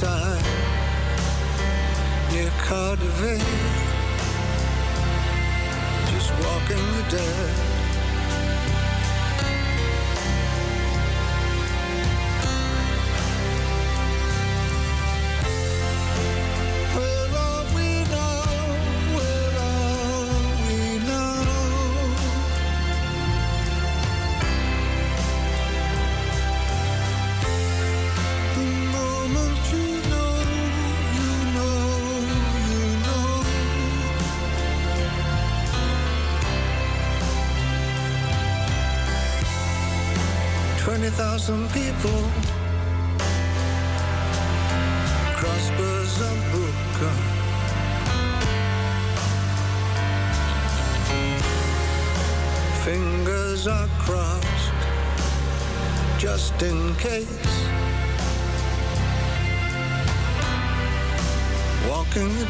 Time 0.00 0.42
near 2.32 2.50
Cardiff, 2.64 3.20
just 6.10 6.30
walking 6.42 6.86
the 6.96 7.04
dead. 7.10 7.69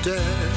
dead. 0.03 0.50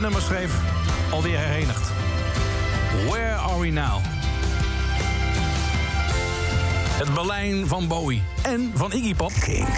dit 0.00 0.08
nummer 0.08 0.28
schreef, 0.28 0.52
alweer 1.10 1.38
herenigd. 1.38 1.90
Where 3.08 3.34
are 3.34 3.60
we 3.60 3.70
now? 3.70 4.02
Het 6.98 7.14
Berlijn 7.14 7.66
van 7.66 7.88
Bowie 7.88 8.22
en 8.42 8.72
van 8.74 8.92
Iggy 8.92 9.14
Pop. 9.14 9.32
Kink, 9.40 9.68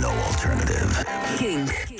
no 0.00 0.10
alternative. 0.26 1.04
Kink. 1.36 1.93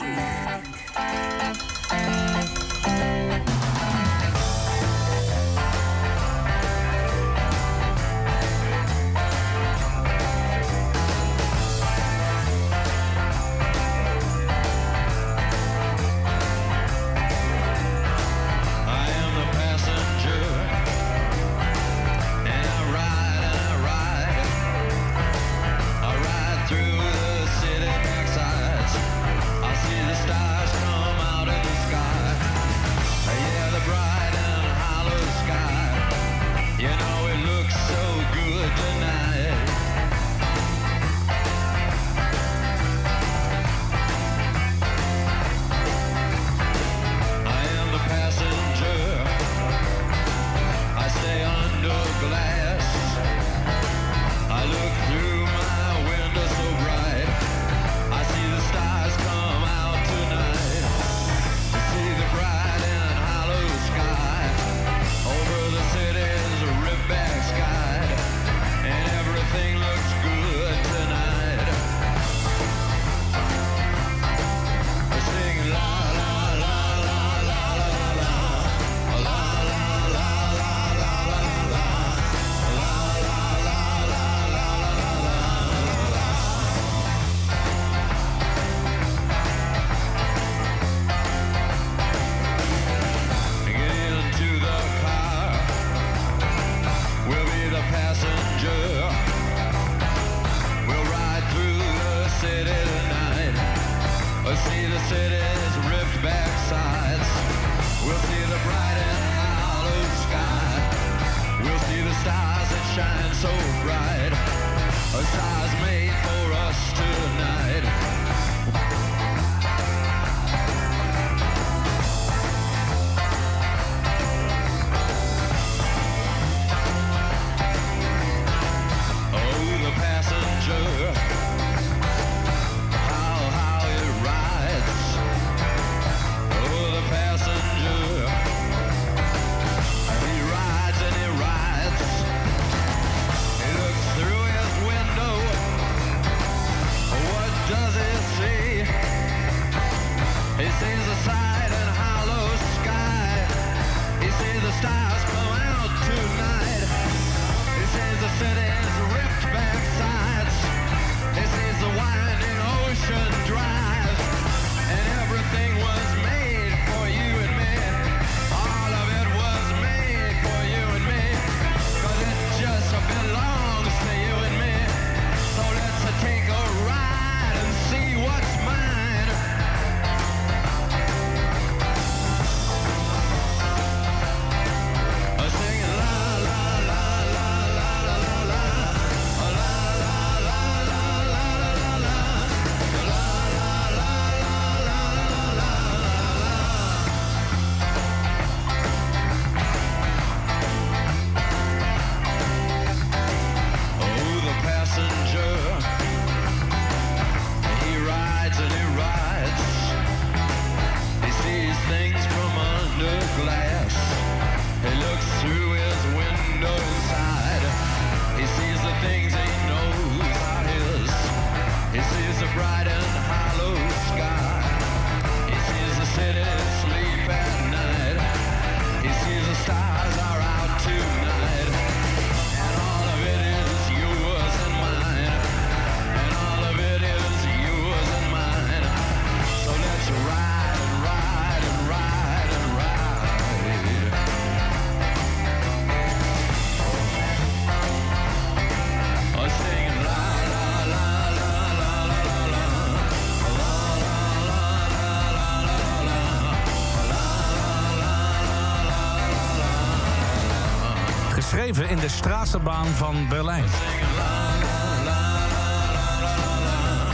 In 261.82 261.96
de 261.96 262.08
straatsenbaan 262.08 262.86
van 262.86 263.28
Berlijn. 263.28 263.64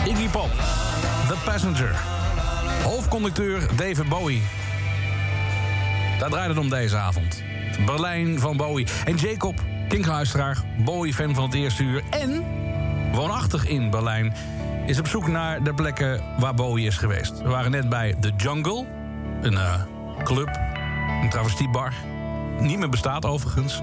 Iggy 0.05 0.29
Pop, 0.29 0.51
The 1.29 1.37
Passenger. 1.45 1.97
Hoofdconducteur 2.83 3.77
David 3.77 4.09
Bowie. 4.09 4.43
Daar 6.19 6.31
draait 6.31 6.49
het 6.49 6.59
om 6.59 6.69
deze 6.69 6.97
avond. 6.97 7.43
Berlijn 7.87 8.39
van 8.39 8.57
Bowie. 8.57 8.87
En 9.05 9.17
Jacob, 9.17 9.63
kinkluisteraar, 9.89 10.59
Bowie-fan 10.85 11.35
van 11.35 11.45
het 11.45 11.55
eerste 11.55 11.83
uur... 11.83 12.03
en 12.11 12.45
woonachtig 13.13 13.67
in 13.67 13.91
Berlijn, 13.91 14.35
is 14.87 14.99
op 14.99 15.07
zoek 15.07 15.29
naar 15.29 15.63
de 15.63 15.75
plekken 15.75 16.23
waar 16.39 16.55
Bowie 16.55 16.87
is 16.87 16.97
geweest. 16.97 17.43
We 17.43 17.49
waren 17.49 17.71
net 17.71 17.89
bij 17.89 18.15
The 18.21 18.33
Jungle, 18.37 18.87
een 19.43 19.57
eh, 19.57 19.83
club, 20.25 20.61
een 21.23 21.31
travestiebar. 21.31 21.93
Niet 22.59 22.79
meer 22.79 22.89
bestaat 22.89 23.25
overigens. 23.25 23.83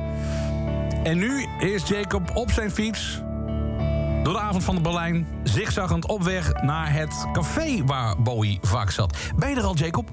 En 1.07 1.17
nu 1.17 1.45
is 1.59 1.87
Jacob 1.87 2.35
op 2.35 2.51
zijn 2.51 2.71
fiets 2.71 3.21
door 4.23 4.33
de 4.33 4.39
avond 4.39 4.63
van 4.63 4.75
de 4.75 4.81
Berlijn... 4.81 5.27
zigzaggend 5.43 6.07
op 6.07 6.23
weg 6.23 6.61
naar 6.61 6.93
het 6.93 7.27
café 7.33 7.83
waar 7.85 8.21
Bowie 8.21 8.59
vaak 8.61 8.91
zat. 8.91 9.17
Ben 9.35 9.49
je 9.49 9.55
er 9.55 9.63
al, 9.63 9.75
Jacob? 9.75 10.09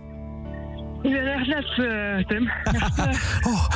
Ja, 1.02 1.18
echt 1.18 1.46
net, 1.46 1.88
eh, 1.88 2.26
Tim. 2.26 2.50
Eh, 2.96 3.16
Oh, 3.42 3.68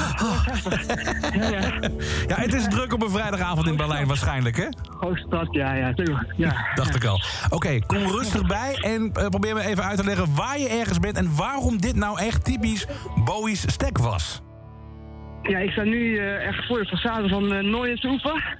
ja, 2.28 2.36
het 2.36 2.54
is 2.54 2.64
druk 2.68 2.92
op 2.92 3.02
een 3.02 3.10
vrijdagavond 3.10 3.66
in 3.66 3.76
Berlijn 3.76 4.06
waarschijnlijk, 4.06 4.56
hè? 4.56 4.66
Hoogstad, 5.00 5.46
ja, 5.50 5.74
ja, 5.74 5.92
tuurlijk. 5.92 6.32
Ja. 6.36 6.66
Dacht 6.74 6.94
ik 6.94 7.04
al. 7.04 7.20
Oké, 7.50 7.78
kom 7.86 8.06
rustig 8.06 8.46
bij 8.46 8.78
en 8.80 9.12
eh, 9.12 9.26
probeer 9.26 9.54
me 9.54 9.60
even 9.60 9.84
uit 9.84 9.96
te 9.96 10.04
leggen 10.04 10.34
waar 10.34 10.58
je 10.58 10.68
ergens 10.68 10.98
bent... 10.98 11.16
en 11.16 11.36
waarom 11.36 11.80
dit 11.80 11.94
nou 11.96 12.20
echt 12.20 12.44
typisch 12.44 12.86
Bowie's 13.24 13.64
stek 13.66 13.98
was. 13.98 14.42
Ja, 15.48 15.58
ik 15.58 15.70
sta 15.70 15.82
nu 15.82 16.16
eh, 16.18 16.46
echt 16.46 16.66
voor 16.66 16.78
de 16.78 16.96
façade 16.96 17.28
van 17.28 17.52
uh, 17.52 17.60
Nooiens 17.60 18.04
Oever. 18.04 18.56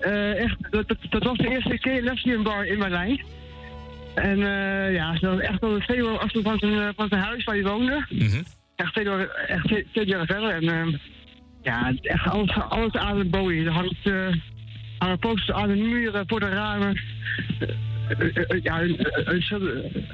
Eh, 0.00 0.42
echt, 0.42 0.56
dat, 0.70 0.88
dat, 0.88 0.98
dat 1.08 1.22
was 1.22 1.36
de 1.36 1.48
eerste 1.48 1.78
keer 1.78 2.02
lesbian 2.02 2.42
bar 2.42 2.66
in 2.66 2.78
Berlijn. 2.78 3.20
En 4.14 4.42
eh, 4.42 4.94
ja, 4.94 5.12
dat 5.12 5.34
was 5.34 5.40
echt 5.40 5.62
al 5.62 5.74
een 5.74 5.80
twee 5.80 5.98
uur 5.98 6.18
afstand 6.18 6.44
van 6.44 6.58
zijn, 6.58 6.78
eh, 6.78 6.88
van 6.96 7.08
zijn 7.08 7.20
huis 7.20 7.44
waar 7.44 7.54
hij 7.54 7.64
woonde. 7.64 8.06
Echt 8.76 8.92
twee 8.92 9.04
uur, 9.04 9.30
echt 9.30 9.64
twee, 9.64 9.86
twee 9.92 10.06
jaar 10.06 10.26
verder. 10.26 10.50
En 10.50 10.68
ehm, 10.68 10.96
ja, 11.62 11.92
echt 12.02 12.26
alles, 12.26 12.50
alles 12.68 12.92
aan 12.92 13.18
het 13.18 13.30
Bowie. 13.30 13.64
Er 13.64 13.72
hangt, 13.72 14.04
uh, 14.04 14.28
hangen 14.98 15.18
posters 15.18 15.50
aan 15.50 15.68
de 15.68 15.74
muren, 15.74 16.24
voor 16.26 16.40
de 16.40 16.48
ramen. 16.48 17.00
Eh, 18.08 18.36
eh, 18.36 18.50
eh, 18.50 18.62
ja, 18.62 18.82
een, 18.82 18.96
een, 18.98 19.42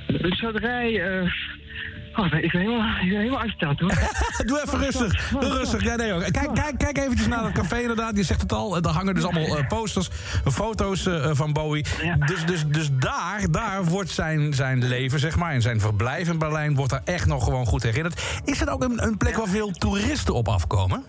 een 0.06 0.32
schilderij. 0.32 1.02
Eh 2.14 2.24
Oh, 2.24 2.38
ik 2.42 2.52
ben 2.52 2.60
helemaal, 2.60 3.02
ik 3.02 3.08
ben 3.08 3.18
helemaal 3.18 3.40
uitgesteld 3.40 3.80
hoor. 3.80 3.92
Doe 4.46 4.62
even 4.64 4.78
rustig. 4.78 5.28
Doe 5.30 5.58
rustig. 5.58 5.82
Ja, 5.82 5.96
nee, 5.96 6.12
hoor. 6.12 6.22
Kijk, 6.22 6.54
kijk, 6.54 6.78
kijk 6.78 6.98
eventjes 6.98 7.26
naar 7.26 7.44
het 7.44 7.52
café 7.52 7.80
inderdaad. 7.80 8.16
Je 8.16 8.22
zegt 8.22 8.40
het 8.40 8.52
al. 8.52 8.76
Er 8.76 8.88
hangen 8.88 9.14
dus 9.14 9.24
allemaal 9.24 9.58
eh, 9.58 9.66
posters, 9.66 10.08
foto's 10.44 11.06
eh, 11.06 11.30
van 11.32 11.52
Bowie. 11.52 11.84
Dus, 12.26 12.44
dus, 12.44 12.66
dus 12.66 12.88
daar, 12.92 13.50
daar 13.50 13.84
wordt 13.84 14.10
zijn, 14.10 14.54
zijn 14.54 14.84
leven, 14.84 15.18
zeg 15.18 15.36
maar... 15.36 15.52
en 15.52 15.62
zijn 15.62 15.80
verblijf 15.80 16.28
in 16.28 16.38
Berlijn 16.38 16.74
wordt 16.74 16.90
daar 16.90 17.02
echt 17.04 17.26
nog 17.26 17.44
gewoon 17.44 17.66
goed 17.66 17.82
herinnerd. 17.82 18.22
Is 18.44 18.60
het 18.60 18.68
ook 18.68 18.82
een, 18.82 19.06
een 19.06 19.16
plek 19.16 19.36
waar 19.36 19.48
veel 19.48 19.70
toeristen 19.70 20.34
op 20.34 20.48
afkomen? 20.48 21.04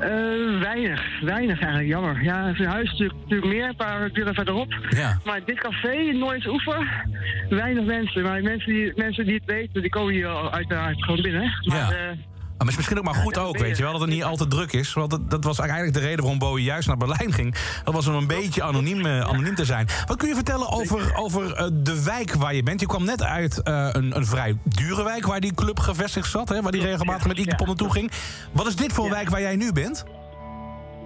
Eh, 0.00 0.60
weinig, 0.60 1.20
weinig 1.20 1.58
eigenlijk, 1.60 1.88
jammer. 1.88 2.22
Ja, 2.22 2.54
zijn 2.54 2.68
huis 2.68 2.84
is 2.84 2.90
natuurlijk, 2.90 3.18
natuurlijk 3.20 3.52
meer, 3.52 3.68
een 3.68 3.76
paar 3.76 4.12
deuren 4.12 4.34
verderop. 4.34 4.74
Ja. 4.90 5.18
Maar 5.24 5.40
dit 5.44 5.58
café, 5.58 6.12
Nooit 6.12 6.46
Oever, 6.46 7.04
weinig 7.48 7.84
mensen. 7.84 8.22
Maar 8.22 8.42
mensen 8.42 8.72
die, 8.72 8.92
mensen 8.96 9.24
die 9.24 9.34
het 9.34 9.44
weten, 9.44 9.80
die 9.80 9.90
komen 9.90 10.12
hier 10.14 10.26
al 10.26 10.52
uiteraard 10.52 11.04
gewoon 11.04 11.22
binnen. 11.22 11.52
Maar, 11.64 11.76
Ja. 11.76 11.90
eh, 11.92 12.16
Maar 12.58 12.68
is 12.68 12.76
misschien 12.76 12.98
ook 12.98 13.04
maar 13.04 13.14
goed 13.14 13.38
ook, 13.38 13.58
weet 13.58 13.76
je 13.76 13.82
wel, 13.82 13.92
dat 13.92 14.00
het 14.00 14.10
niet 14.10 14.24
al 14.24 14.36
te 14.36 14.46
druk 14.46 14.72
is. 14.72 14.92
Want 14.92 15.10
dat, 15.10 15.30
dat 15.30 15.44
was 15.44 15.58
eigenlijk 15.58 15.92
de 15.92 16.00
reden 16.00 16.20
waarom 16.20 16.38
Bowie 16.38 16.64
juist 16.64 16.88
naar 16.88 16.96
Berlijn 16.96 17.32
ging. 17.32 17.54
Dat 17.84 17.94
was 17.94 18.06
om 18.06 18.14
een 18.14 18.26
beetje 18.26 18.62
anoniem, 18.62 19.06
eh, 19.06 19.20
anoniem 19.20 19.54
te 19.54 19.64
zijn. 19.64 19.86
Wat 20.06 20.16
kun 20.16 20.28
je 20.28 20.34
vertellen 20.34 20.68
over, 20.68 21.14
over 21.14 21.52
eh, 21.52 21.66
de 21.72 22.02
wijk 22.02 22.34
waar 22.34 22.54
je 22.54 22.62
bent? 22.62 22.80
Je 22.80 22.86
kwam 22.86 23.04
net 23.04 23.22
uit 23.22 23.62
eh, 23.62 23.88
een, 23.92 24.16
een 24.16 24.26
vrij 24.26 24.56
dure 24.64 25.04
wijk 25.04 25.26
waar 25.26 25.40
die 25.40 25.54
club 25.54 25.78
gevestigd 25.78 26.30
zat. 26.30 26.48
Hè, 26.48 26.62
waar 26.62 26.72
die 26.72 26.82
regelmatig 26.82 27.26
met 27.26 27.38
Iggy 27.38 27.54
Pop 27.54 27.66
naartoe 27.66 27.92
ging. 27.92 28.10
Wat 28.52 28.66
is 28.66 28.76
dit 28.76 28.92
voor 28.92 29.04
een 29.04 29.10
wijk 29.10 29.28
waar 29.28 29.40
jij 29.40 29.56
nu 29.56 29.72
bent? 29.72 30.04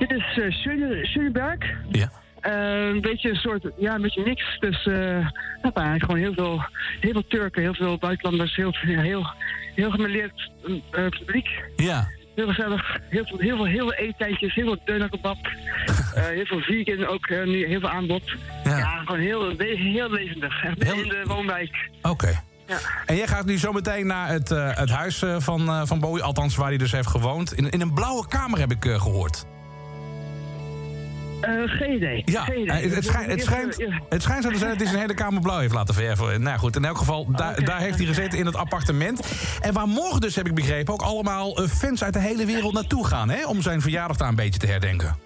dit 0.00 0.10
is 0.10 0.36
uh, 0.36 0.50
Schöneberg. 1.02 1.64
Ja. 1.90 2.10
Eh, 2.40 2.86
een 2.88 3.00
beetje 3.00 3.28
een 3.28 3.36
soort, 3.36 3.66
ja, 3.78 3.94
een 3.94 4.02
beetje 4.02 4.22
niks. 4.22 4.58
Dus 4.58 4.84
nou, 4.84 5.74
eigenlijk 5.74 6.04
gewoon 6.04 6.20
heel 6.20 6.34
veel, 6.34 6.64
heel 7.00 7.12
veel 7.12 7.26
Turken, 7.28 7.62
heel 7.62 7.74
veel 7.74 7.98
buitenlanders, 7.98 8.56
heel, 8.56 8.74
heel, 8.80 9.26
heel 9.74 9.90
gemêleerd 9.90 10.50
eh, 10.90 11.08
publiek. 11.08 11.48
Ja. 11.76 12.08
Heel 12.34 12.46
gezellig, 12.46 12.98
heel 13.08 13.24
veel, 13.26 13.38
heel 13.38 13.56
veel, 13.56 13.64
heel 13.64 13.88
veel 13.88 13.94
eettijdjes, 13.94 14.54
heel 14.54 14.64
veel 14.64 14.80
deunakebab. 14.84 15.36
Eh 16.14 16.26
heel 16.26 16.44
veel 16.44 16.60
vegan, 16.60 17.06
ook 17.06 17.28
nu 17.28 17.66
heel 17.66 17.80
veel 17.80 17.88
aanbod. 17.88 18.22
Ja, 18.64 19.02
gewoon 19.04 19.20
heel, 19.20 19.48
heel 19.58 20.10
levendig. 20.10 20.64
Echt 20.64 20.82
in 20.82 21.08
de 21.08 21.22
woonwijk. 21.26 21.88
Oké. 22.02 22.42
Ja. 22.66 22.78
En 23.06 23.16
jij 23.16 23.26
gaat 23.26 23.44
nu 23.44 23.58
zo 23.58 23.72
meteen 23.72 24.06
naar 24.06 24.28
het, 24.28 24.48
het 24.48 24.90
huis 24.90 25.22
van, 25.38 25.86
van 25.86 26.00
Bowie. 26.00 26.22
Althans, 26.22 26.56
waar 26.56 26.68
hij 26.68 26.76
dus 26.76 26.92
heeft 26.92 27.08
gewoond. 27.08 27.52
In, 27.52 27.70
in 27.70 27.80
een 27.80 27.94
blauwe 27.94 28.28
kamer 28.28 28.58
heb 28.58 28.70
ik 28.70 28.84
eh, 28.84 29.00
gehoord. 29.00 29.44
Eh, 31.40 31.52
geen 31.66 31.94
idee. 31.94 32.22
Ja, 32.24 32.42
geen 32.42 32.60
idee. 32.62 32.88
het, 32.94 33.04
schijnt, 33.04 33.30
het, 33.30 33.42
schijnt, 33.42 33.76
het 34.08 34.22
schijnt 34.22 34.42
zo 34.42 34.50
te 34.50 34.58
zijn 34.58 34.70
dat 34.70 34.78
hij 34.78 34.86
zijn 34.86 35.00
hele 35.00 35.14
kamer 35.14 35.42
blauw 35.42 35.58
heeft 35.58 35.74
laten 35.74 35.94
verven. 35.94 36.42
Nou 36.42 36.58
goed, 36.58 36.76
in 36.76 36.84
elk 36.84 36.98
geval, 36.98 37.30
daar, 37.30 37.64
daar 37.64 37.80
heeft 37.80 37.96
hij 37.98 38.06
gezeten 38.06 38.38
in 38.38 38.46
het 38.46 38.56
appartement. 38.56 39.20
En 39.60 39.72
waar 39.72 39.88
morgen 39.88 40.20
dus, 40.20 40.34
heb 40.34 40.46
ik 40.46 40.54
begrepen, 40.54 40.92
ook 40.94 41.02
allemaal 41.02 41.56
eh, 41.56 41.68
fans 41.68 42.04
uit 42.04 42.12
de 42.12 42.20
hele 42.20 42.44
wereld 42.46 42.72
naartoe 42.74 43.06
gaan... 43.06 43.30
Hè, 43.30 43.46
om 43.46 43.62
zijn 43.62 43.80
verjaardag 43.80 44.16
daar 44.16 44.28
een 44.28 44.34
beetje 44.34 44.60
te 44.60 44.66
herdenken. 44.66 45.16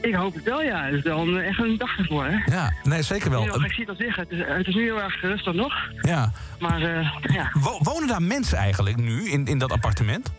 Ik 0.00 0.14
hoop 0.14 0.34
het 0.34 0.44
wel, 0.44 0.62
ja. 0.62 0.84
Het 0.84 0.94
is 0.94 1.02
wel 1.02 1.28
een, 1.28 1.40
echt 1.42 1.58
een 1.58 1.78
dag 1.78 1.98
ervoor, 1.98 2.26
hè. 2.26 2.52
Ja, 2.54 2.72
nee, 2.82 3.02
zeker 3.02 3.30
wel. 3.30 3.64
Ik 3.64 3.72
zie 3.72 3.88
al 3.88 3.94
zeggen. 3.98 4.22
Het 4.22 4.38
is, 4.38 4.44
het 4.46 4.66
is 4.66 4.74
nu 4.74 4.82
heel 4.82 5.02
erg 5.02 5.20
rustig 5.20 5.52
nog. 5.52 5.74
Ja. 6.00 6.32
Maar 6.60 6.82
eh, 6.82 7.10
ja. 7.22 7.50
Wo- 7.52 7.78
wonen 7.82 8.08
daar 8.08 8.22
mensen 8.22 8.58
eigenlijk 8.58 8.96
nu 8.96 9.30
in, 9.30 9.46
in 9.46 9.58
dat 9.58 9.72
appartement? 9.72 10.32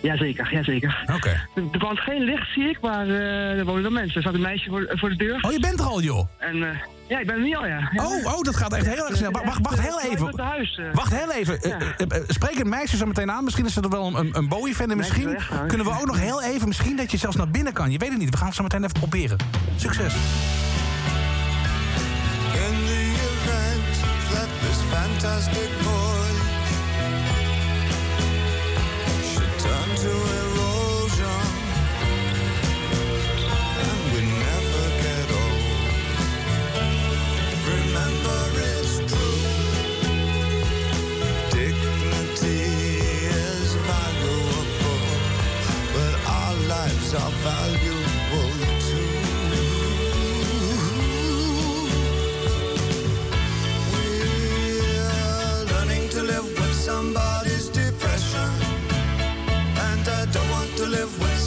Jazeker, 0.00 0.52
jazeker. 0.52 1.04
Oké. 1.14 1.28
Er 1.28 1.62
er 1.72 1.78
brandt 1.78 2.00
geen 2.00 2.22
licht, 2.24 2.52
zie 2.54 2.68
ik, 2.68 2.80
maar 2.80 3.08
eh, 3.08 3.58
er 3.58 3.64
wonen 3.64 3.82
wel 3.82 3.90
mensen. 3.90 4.14
Er 4.14 4.20
staat 4.22 4.34
een 4.34 4.40
meisje 4.40 4.70
voor, 4.70 4.86
voor 4.94 5.08
de 5.08 5.16
deur. 5.16 5.38
Oh, 5.40 5.52
je 5.52 5.60
bent 5.60 5.80
er 5.80 5.86
al, 5.86 6.00
joh. 6.02 6.28
En 6.38 6.62
eh, 6.62 6.76
ja, 7.08 7.18
ik 7.18 7.26
ben 7.26 7.34
er 7.34 7.42
niet 7.42 7.56
al, 7.56 7.66
ja. 7.66 7.90
ja. 7.92 8.04
Oh, 8.06 8.26
oh, 8.26 8.40
dat 8.42 8.56
gaat 8.56 8.72
echt 8.72 8.86
heel 8.86 9.06
erg 9.08 9.16
snel. 9.16 9.30
Wacht, 9.30 9.44
wacht, 9.44 9.60
wacht 9.60 9.80
heel 9.80 10.00
even. 10.00 10.26
Het 10.26 10.38
huis. 10.38 10.78
eh. 10.78 10.84
Wacht 10.92 11.14
heel 11.14 11.32
even. 11.32 11.60
Eh, 11.62 11.70
eh, 11.72 11.80
eh, 11.98 12.22
spreek 12.28 12.58
het 12.58 12.66
meisje 12.66 12.96
zo 12.96 13.06
meteen 13.06 13.30
aan. 13.30 13.44
Misschien 13.44 13.66
is 13.66 13.76
er 13.76 13.88
wel 13.88 14.16
een, 14.16 14.36
een 14.36 14.48
Bowie-fan. 14.48 14.90
En 14.90 14.96
misschien 14.96 15.38
kunnen 15.66 15.86
we 15.86 15.92
ook 15.92 16.06
nog 16.06 16.18
heel 16.20 16.42
even... 16.42 16.68
Misschien 16.68 16.96
dat 16.96 17.10
je 17.10 17.16
zelfs 17.16 17.36
naar 17.36 17.48
binnen 17.50 17.72
kan. 17.72 17.90
Je 17.90 17.98
weet 17.98 18.10
het 18.10 18.18
niet. 18.18 18.30
We 18.30 18.36
gaan 18.36 18.46
het 18.46 18.56
zo 18.56 18.62
meteen 18.62 18.84
even 18.84 18.98
proberen. 18.98 19.36
Succes. 19.76 20.14
In 22.52 22.76
the 22.86 23.14
event 23.28 24.00
that 24.32 24.48
this 24.60 24.78
fantastic 24.98 25.68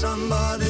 somebody 0.03 0.62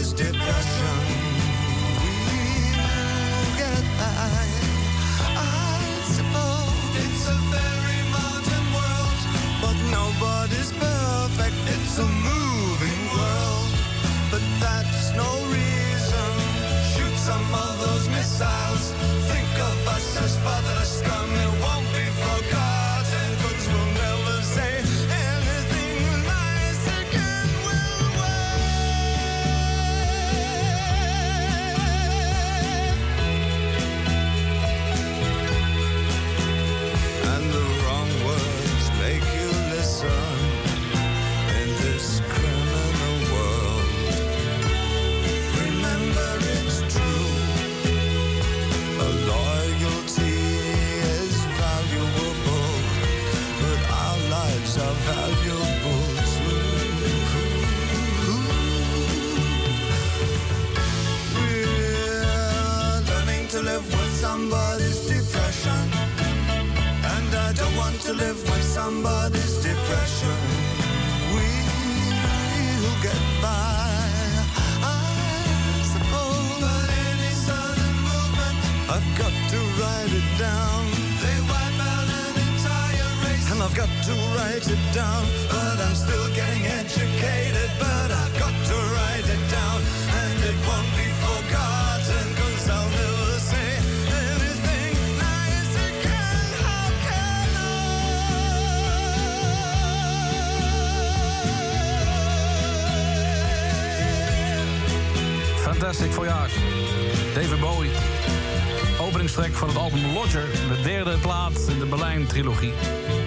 Berlijn-trilogie. 112.34 112.74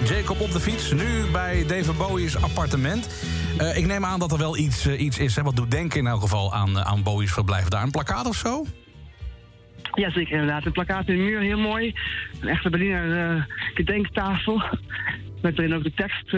Jacob 0.05 0.39
op 0.39 0.51
de 0.51 0.59
fiets, 0.59 0.93
nu 0.93 1.31
bij 1.31 1.63
David 1.67 1.97
Bowie's 1.97 2.35
appartement. 2.35 3.25
Eh, 3.57 3.77
ik 3.77 3.85
neem 3.85 4.05
aan 4.05 4.19
dat 4.19 4.31
er 4.31 4.37
wel 4.37 4.57
iets, 4.57 4.87
eh, 4.87 5.01
iets 5.01 5.19
is, 5.19 5.35
hè, 5.35 5.43
wat 5.43 5.55
doet 5.55 5.71
denken 5.71 5.99
in 5.99 6.07
elk 6.07 6.21
geval 6.21 6.53
aan, 6.53 6.77
eh, 6.77 6.85
aan 6.85 7.03
Bowie's 7.03 7.33
verblijf 7.33 7.67
daar. 7.67 7.83
Een 7.83 7.91
plakkaat 7.91 8.27
of 8.27 8.35
zo? 8.35 8.65
Ja, 9.93 10.11
zeker 10.11 10.31
inderdaad. 10.31 10.65
Een 10.65 10.71
plakkaat 10.71 11.07
in 11.07 11.15
de 11.15 11.23
muur, 11.23 11.39
heel 11.39 11.59
mooi. 11.59 11.93
Een 12.39 12.47
echte 12.47 12.69
Berliner 12.69 13.35
eh, 13.35 13.43
gedenktafel. 13.73 14.63
Met 15.41 15.57
erin 15.57 15.75
ook 15.75 15.83
de 15.83 15.93
tekst 15.93 16.29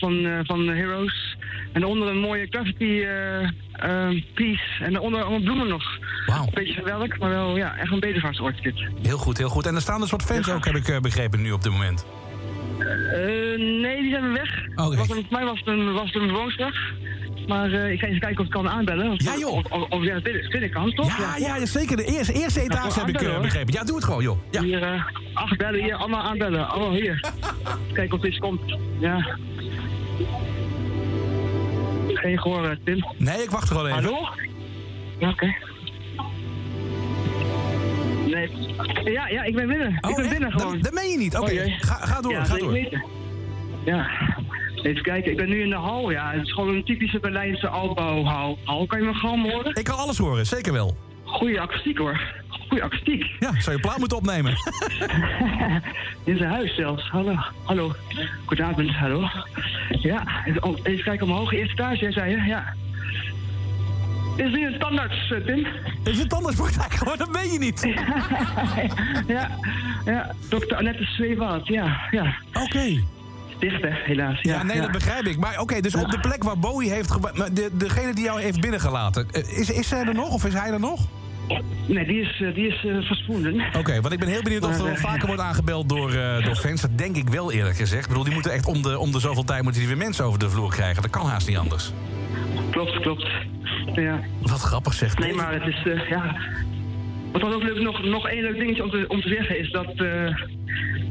van, 0.00 0.44
van 0.46 0.68
Heroes. 0.68 1.36
En 1.72 1.84
onder 1.84 2.08
een 2.08 2.18
mooie 2.18 2.46
graffiti 2.50 3.06
piece. 4.34 4.84
En 4.84 4.92
daaronder 4.92 5.20
allemaal 5.20 5.40
bloemen 5.40 5.68
nog. 5.68 5.95
Een 6.26 6.50
beetje 6.54 6.72
verwelk, 6.72 7.18
maar 7.18 7.30
wel 7.30 7.56
ja, 7.56 7.76
echt 7.76 7.92
een 7.92 8.00
bedevaartsoord 8.00 8.62
dit. 8.62 8.74
Heel 9.02 9.18
goed, 9.18 9.38
heel 9.38 9.48
goed. 9.48 9.66
En 9.66 9.74
er 9.74 9.80
staan 9.80 10.00
een 10.00 10.08
soort 10.08 10.22
fans 10.22 10.50
ook, 10.50 10.64
heb 10.64 10.74
ik 10.76 10.88
eh, 10.88 11.00
begrepen, 11.00 11.42
nu 11.42 11.52
op 11.52 11.62
dit 11.62 11.72
moment. 11.72 12.06
Eh, 12.78 12.86
nee, 13.58 14.00
die 14.02 14.10
zijn 14.10 14.22
weer 14.22 14.32
weg. 14.32 14.66
Was 14.74 14.90
een- 14.90 14.96
Volgens 14.96 15.28
mij 15.28 15.44
was 15.44 15.58
het 15.58 15.66
een, 15.68 15.92
was 15.92 16.12
het 16.12 16.22
een 16.22 16.26
bewoonster. 16.26 16.94
Maar 17.46 17.72
eh, 17.72 17.90
ik 17.92 17.98
ga 18.00 18.06
eens 18.06 18.18
kijken 18.18 18.38
of 18.40 18.44
ik 18.46 18.50
kan 18.52 18.68
aanbellen. 18.68 19.12
Of, 19.12 19.22
Ja, 19.22 19.36
joh. 19.38 19.52
Of, 19.56 19.64
of, 19.70 19.88
of 19.90 20.04
ja, 20.04 20.20
binnen, 20.20 20.50
binnenkant, 20.50 20.96
toch? 20.96 21.18
Ja, 21.18 21.36
ja, 21.36 21.56
ja, 21.56 21.66
zeker. 21.66 21.96
De 21.96 22.04
eerste, 22.04 22.32
eerste 22.32 22.60
etage 22.60 22.98
heb 22.98 23.08
ik 23.08 23.40
begrepen. 23.42 23.72
Ja, 23.72 23.84
doe 23.84 23.96
het 23.96 24.04
gewoon, 24.04 24.22
joh. 24.22 24.38
Ja. 24.50 24.62
Hier, 24.62 25.12
acht 25.34 25.56
bellen, 25.58 25.82
hier, 25.82 25.94
allemaal 25.94 26.22
aanbellen. 26.22 26.74
Oh, 26.74 26.90
hier. 26.90 27.20
Kijken 27.92 28.16
of 28.16 28.20
dit 28.22 28.38
komt. 28.38 28.78
Ja. 28.98 29.36
Geen 32.08 32.38
gehoor, 32.40 32.64
eh, 32.68 32.76
Tim. 32.84 33.04
Nee, 33.16 33.42
ik 33.42 33.50
wacht 33.50 33.68
gewoon 33.68 33.86
even. 33.86 34.02
Hallo? 34.04 34.28
Ja, 35.18 35.28
oké. 35.28 35.54
Nee. 38.36 39.12
Ja, 39.12 39.28
ja, 39.28 39.42
ik 39.42 39.54
ben 39.54 39.68
binnen. 39.68 39.88
ik 40.08 40.16
ben 40.16 40.28
binnen 40.28 40.52
gewoon. 40.52 40.66
Oh, 40.66 40.72
Dat, 40.72 40.82
dat 40.82 40.92
meen 40.92 41.10
je 41.10 41.18
niet. 41.18 41.36
Oké, 41.36 41.52
Oh, 41.52 41.72
ga, 41.78 41.94
ga 41.94 42.20
door, 42.20 42.32
ja, 42.32 42.44
ga 42.44 42.56
door. 42.56 42.78
Ja. 43.84 44.10
Even 44.82 45.02
kijken, 45.02 45.30
ik 45.30 45.36
ben 45.36 45.48
nu 45.48 45.62
in 45.62 45.68
de 45.70 45.76
hal. 45.76 46.10
Ja, 46.10 46.30
het 46.32 46.42
is 46.42 46.52
gewoon 46.52 46.74
een 46.74 46.84
typische 46.84 47.18
Berlijnse 47.20 47.68
altbouwhal. 47.68 48.58
Hal, 48.64 48.86
kan 48.86 48.98
je 48.98 49.04
me 49.04 49.14
gewoon 49.14 49.50
horen? 49.50 49.74
Ik 49.74 49.84
kan 49.84 49.96
alles 49.96 50.18
horen, 50.18 50.46
zeker 50.46 50.72
wel. 50.72 50.96
Goeie 51.24 51.60
akoestiek 51.60 51.98
hoor. 51.98 52.20
Goeie 52.68 52.84
akoestiek. 52.84 53.24
Ja, 53.40 53.60
zou 53.60 53.76
je 53.76 53.82
plaat 53.82 53.98
moeten 53.98 54.16
opnemen. 54.16 54.52
In 56.24 56.36
zijn 56.36 56.50
huis 56.50 56.74
zelfs. 56.74 57.08
Hallo. 57.08 57.34
Hallo. 57.64 57.92
Goedenavond, 58.44 58.90
hallo. 58.90 59.28
Ja, 59.88 60.24
even 60.44 60.62
oh, 60.62 60.82
kijken 60.84 61.22
omhoog. 61.22 61.52
Eerste 61.52 61.82
etage, 61.82 62.12
zei 62.12 62.30
je? 62.30 62.42
Ja. 62.46 62.74
Is 64.36 64.52
nu 64.52 64.66
een 64.66 64.74
standaard, 64.74 65.32
eh, 65.32 65.44
Tim? 65.44 65.66
Is 66.04 66.18
het 66.18 66.28
tandartspraktijk 66.28 66.94
gewoon? 66.98 67.18
Dat 67.18 67.32
meen 67.32 67.52
je 67.52 67.58
niet. 67.58 67.80
ja, 69.36 69.50
ja. 70.04 70.34
Dokter 70.48 70.76
Annette 70.76 71.04
Zweewaard, 71.04 71.66
ja, 71.66 72.08
ja. 72.10 72.34
Oké. 72.52 73.02
Dicht, 73.58 73.82
hè, 73.82 73.90
helaas. 73.90 74.38
Ja, 74.42 74.54
Ja, 74.54 74.62
nee, 74.62 74.80
dat 74.80 74.92
begrijp 74.92 75.26
ik. 75.26 75.36
Maar 75.36 75.60
oké, 75.60 75.80
dus 75.80 75.94
op 75.94 76.10
de 76.10 76.20
plek 76.20 76.44
waar 76.44 76.58
Bowie 76.58 76.90
heeft... 76.90 77.08
De, 77.52 77.70
degene 77.72 78.14
die 78.14 78.24
jou 78.24 78.40
heeft 78.40 78.60
binnengelaten, 78.60 79.26
eh, 79.30 79.58
is, 79.58 79.70
is 79.70 79.88
zij 79.88 80.04
er 80.04 80.14
nog 80.14 80.30
of 80.30 80.44
is 80.44 80.52
hij 80.52 80.70
er 80.70 80.80
nog? 80.80 81.06
Nee, 81.86 82.06
die 82.06 82.20
is, 82.20 82.40
eh, 82.40 82.54
die 82.54 82.66
is 82.66 83.06
verswonden. 83.06 83.64
Oké, 83.78 84.00
want 84.00 84.12
ik 84.12 84.18
ben 84.18 84.28
heel 84.28 84.42
benieuwd 84.42 84.64
of 84.64 84.78
er 84.78 84.96
vaker 84.96 85.26
wordt 85.26 85.42
aangebeld 85.42 85.88
door, 85.88 86.12
eh, 86.12 86.44
door 86.44 86.56
fans. 86.56 86.80
Dat 86.80 86.98
denk 86.98 87.16
ik 87.16 87.28
wel 87.28 87.52
eerlijk 87.52 87.76
gezegd. 87.76 88.02
Ik 88.02 88.08
bedoel, 88.08 88.24
die 88.24 88.32
moeten 88.32 88.52
echt 88.52 88.66
om 88.66 88.82
de, 88.82 88.98
om 88.98 89.12
de 89.12 89.20
zoveel 89.20 89.44
tijd 89.44 89.62
moeten 89.62 89.80
die 89.80 89.90
weer 89.90 89.98
mensen 89.98 90.24
over 90.24 90.38
de 90.38 90.50
vloer 90.50 90.70
krijgen. 90.70 91.02
Dat 91.02 91.10
kan 91.10 91.26
haast 91.26 91.48
niet 91.48 91.56
anders. 91.56 91.92
Klopt, 92.76 93.00
klopt. 93.00 93.26
Ja. 93.94 94.20
Wat 94.40 94.60
grappig 94.60 94.94
zegt 94.94 95.18
Nee, 95.18 95.34
maar 95.34 95.52
het 95.52 95.66
is, 95.66 95.82
eh, 95.84 96.08
ja... 96.08 96.36
Wat 97.32 97.40
dan 97.40 97.52
ook 97.52 97.62
leuk, 97.62 97.80
nog, 97.80 98.02
nog 98.02 98.28
één 98.28 98.42
leuk 98.42 98.58
dingetje 98.58 98.82
om 98.82 98.90
te, 98.90 99.04
om 99.08 99.20
te 99.20 99.28
zeggen 99.28 99.58
is 99.58 99.70
dat... 99.70 99.92
eh, 99.96 100.26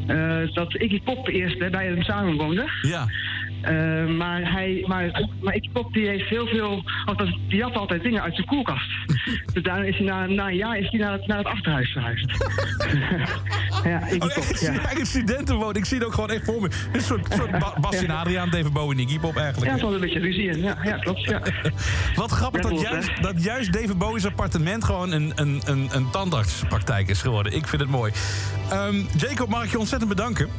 eh, 0.07 0.53
dat 0.53 0.73
Iggy 0.73 1.01
Pop 1.01 1.27
eerst 1.27 1.59
hè, 1.59 1.69
bij 1.69 1.85
hem 1.85 2.01
samenwoonde. 2.01 2.69
Ja. 2.81 3.07
Eh, 3.65 4.05
maar, 4.17 4.51
hij, 4.51 4.83
maar, 4.87 5.27
maar 5.41 5.55
Iggy 5.55 5.69
Pop 5.73 5.93
die 5.93 6.07
heeft 6.07 6.29
heel 6.29 6.47
veel... 6.47 6.83
Althans, 7.05 7.39
die 7.47 7.61
had 7.61 7.75
altijd 7.75 8.03
dingen 8.03 8.21
uit 8.21 8.35
zijn 8.35 8.47
koelkast. 8.47 8.89
dus 9.53 9.63
daarom 9.63 9.83
is 9.83 9.97
hij 9.97 10.05
na, 10.05 10.25
na 10.25 10.47
een 10.47 10.55
jaar 10.55 10.77
is 10.77 10.89
hij 10.89 10.99
naar, 10.99 11.11
het, 11.11 11.27
naar 11.27 11.37
het 11.37 11.47
achterhuis 11.47 11.91
verhuisd. 11.91 12.31
ja, 13.83 14.07
Iggy 14.07 14.17
Oh, 14.17 14.33
Pop, 14.35 14.57
ja. 14.59 15.05
Studentenwoning. 15.05 15.77
Ik 15.77 15.85
zie 15.85 15.97
het 15.97 16.05
ook 16.05 16.13
gewoon 16.13 16.29
echt 16.29 16.45
voor 16.45 16.61
me. 16.61 16.69
Een 16.93 17.01
soort, 17.01 17.33
soort 17.33 17.51
Ba- 17.51 17.73
Bastien 17.81 18.11
Adriaan, 18.11 18.49
David 18.49 18.73
Bowie 18.73 19.07
en 19.07 19.19
Pop 19.19 19.37
eigenlijk. 19.37 19.71
Ja, 19.71 19.77
er 19.77 19.85
was 19.85 19.93
een 19.93 19.99
beetje 19.99 20.19
ruzie 20.19 20.49
in. 20.49 20.61
Ja, 20.61 20.77
ja 20.83 20.97
klopt. 20.97 21.23
Ja. 21.23 21.41
Wat 22.15 22.31
grappig 22.31 22.61
dat 22.61 22.81
juist, 22.81 23.21
dat 23.21 23.43
juist 23.43 23.73
David 23.73 23.97
Bowie's 23.97 24.25
appartement 24.25 24.83
gewoon 24.83 25.11
een, 25.11 25.31
een, 25.35 25.61
een, 25.65 25.89
een 25.91 26.09
tandartspraktijk 26.09 27.09
is 27.09 27.21
geworden. 27.21 27.53
Ik 27.53 27.67
vind 27.67 27.81
het 27.81 27.91
mooi. 27.91 28.11
Ehm, 28.69 28.95
Jacob, 29.17 29.49
mag 29.49 29.63
ik 29.63 29.71
je 29.71 29.79
ontzettend 29.79 30.09
bedanken. 30.09 30.49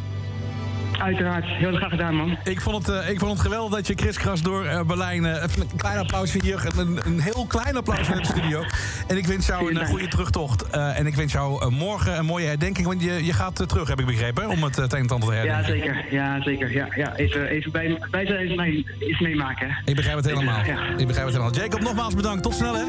Uiteraard, 0.98 1.44
heel 1.44 1.76
graag 1.76 1.90
gedaan, 1.90 2.14
man. 2.14 2.38
Ik 2.44 2.60
vond 2.60 2.86
het, 2.86 2.96
eh, 2.96 3.10
ik 3.10 3.18
vond 3.18 3.32
het 3.32 3.40
geweldig 3.40 3.74
dat 3.74 3.86
je 3.86 3.94
kriskras 3.94 4.42
door 4.42 4.64
eh, 4.64 4.82
Berlijn... 4.82 5.24
eh, 5.24 5.42
even 5.42 5.60
een 5.60 5.76
klein 5.76 5.98
applausje 5.98 6.38
hier, 6.42 6.66
een, 6.76 7.00
een 7.06 7.20
heel 7.20 7.46
klein 7.48 7.76
applaus 7.76 8.08
in 8.08 8.16
de 8.16 8.24
studio. 8.24 8.64
En 9.06 9.16
ik 9.16 9.26
wens 9.26 9.46
jou 9.46 9.74
een 9.74 9.86
goede 9.86 10.08
terugtocht. 10.08 10.70
en 10.70 11.06
ik 11.06 11.14
wens 11.14 11.32
jou 11.32 11.70
morgen 11.70 12.18
een 12.18 12.24
mooie 12.24 12.46
herdenking. 12.46 12.86
Want 12.86 13.02
je, 13.02 13.24
je 13.24 13.32
gaat 13.32 13.68
terug, 13.68 13.88
heb 13.88 14.00
ik 14.00 14.06
begrepen, 14.06 14.42
hè, 14.42 14.48
om 14.48 14.62
het 14.62 14.76
het 14.76 14.92
een 14.92 14.98
en 14.98 15.08
ander 15.08 15.28
te 15.28 15.34
herdenken. 15.34 15.74
Ja, 15.74 15.80
zeker. 15.80 16.06
Ja, 16.10 16.42
zeker. 16.42 16.72
Ja, 16.72 16.88
ja. 16.94 17.16
Even, 17.16 17.46
even 17.48 17.72
bij, 17.72 17.98
bij 18.10 18.26
zijn 18.26 18.38
even 18.38 18.56
mee, 18.56 18.86
eens 18.98 19.20
meemaken. 19.20 19.76
Ik 19.84 19.96
begrijp 19.96 20.16
het 20.16 20.26
helemaal. 20.26 20.64
Ja. 20.64 20.78
Ik 20.96 21.06
begrijp 21.06 21.26
het 21.26 21.36
helemaal. 21.36 21.54
Jacob, 21.54 21.80
nogmaals 21.80 22.14
bedankt. 22.14 22.42
Tot 22.42 22.54
snel, 22.54 22.74
hè? 22.74 22.84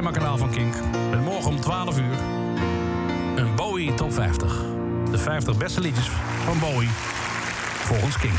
Themakanaal 0.00 0.38
van 0.38 0.50
Kink. 0.50 0.74
Met 1.10 1.20
morgen 1.20 1.50
om 1.50 1.60
12 1.60 1.98
uur 1.98 2.18
een 3.36 3.54
Bowie 3.54 3.94
Top 3.94 4.12
50. 4.12 4.62
De 5.10 5.18
50 5.18 5.56
beste 5.56 5.80
liedjes 5.80 6.10
van 6.44 6.58
Bowie 6.58 6.88
volgens 7.78 8.18
Kink. 8.18 8.38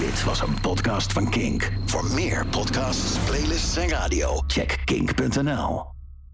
Dit 0.00 0.24
was 0.24 0.40
een 0.40 0.60
podcast 0.60 1.12
van 1.12 1.30
Kink. 1.30 1.72
Voor 1.84 2.04
meer 2.04 2.46
podcasts, 2.46 3.18
playlists 3.18 3.76
en 3.76 3.88
radio, 3.88 4.42
check 4.46 4.78
kink.nl. 4.84 5.95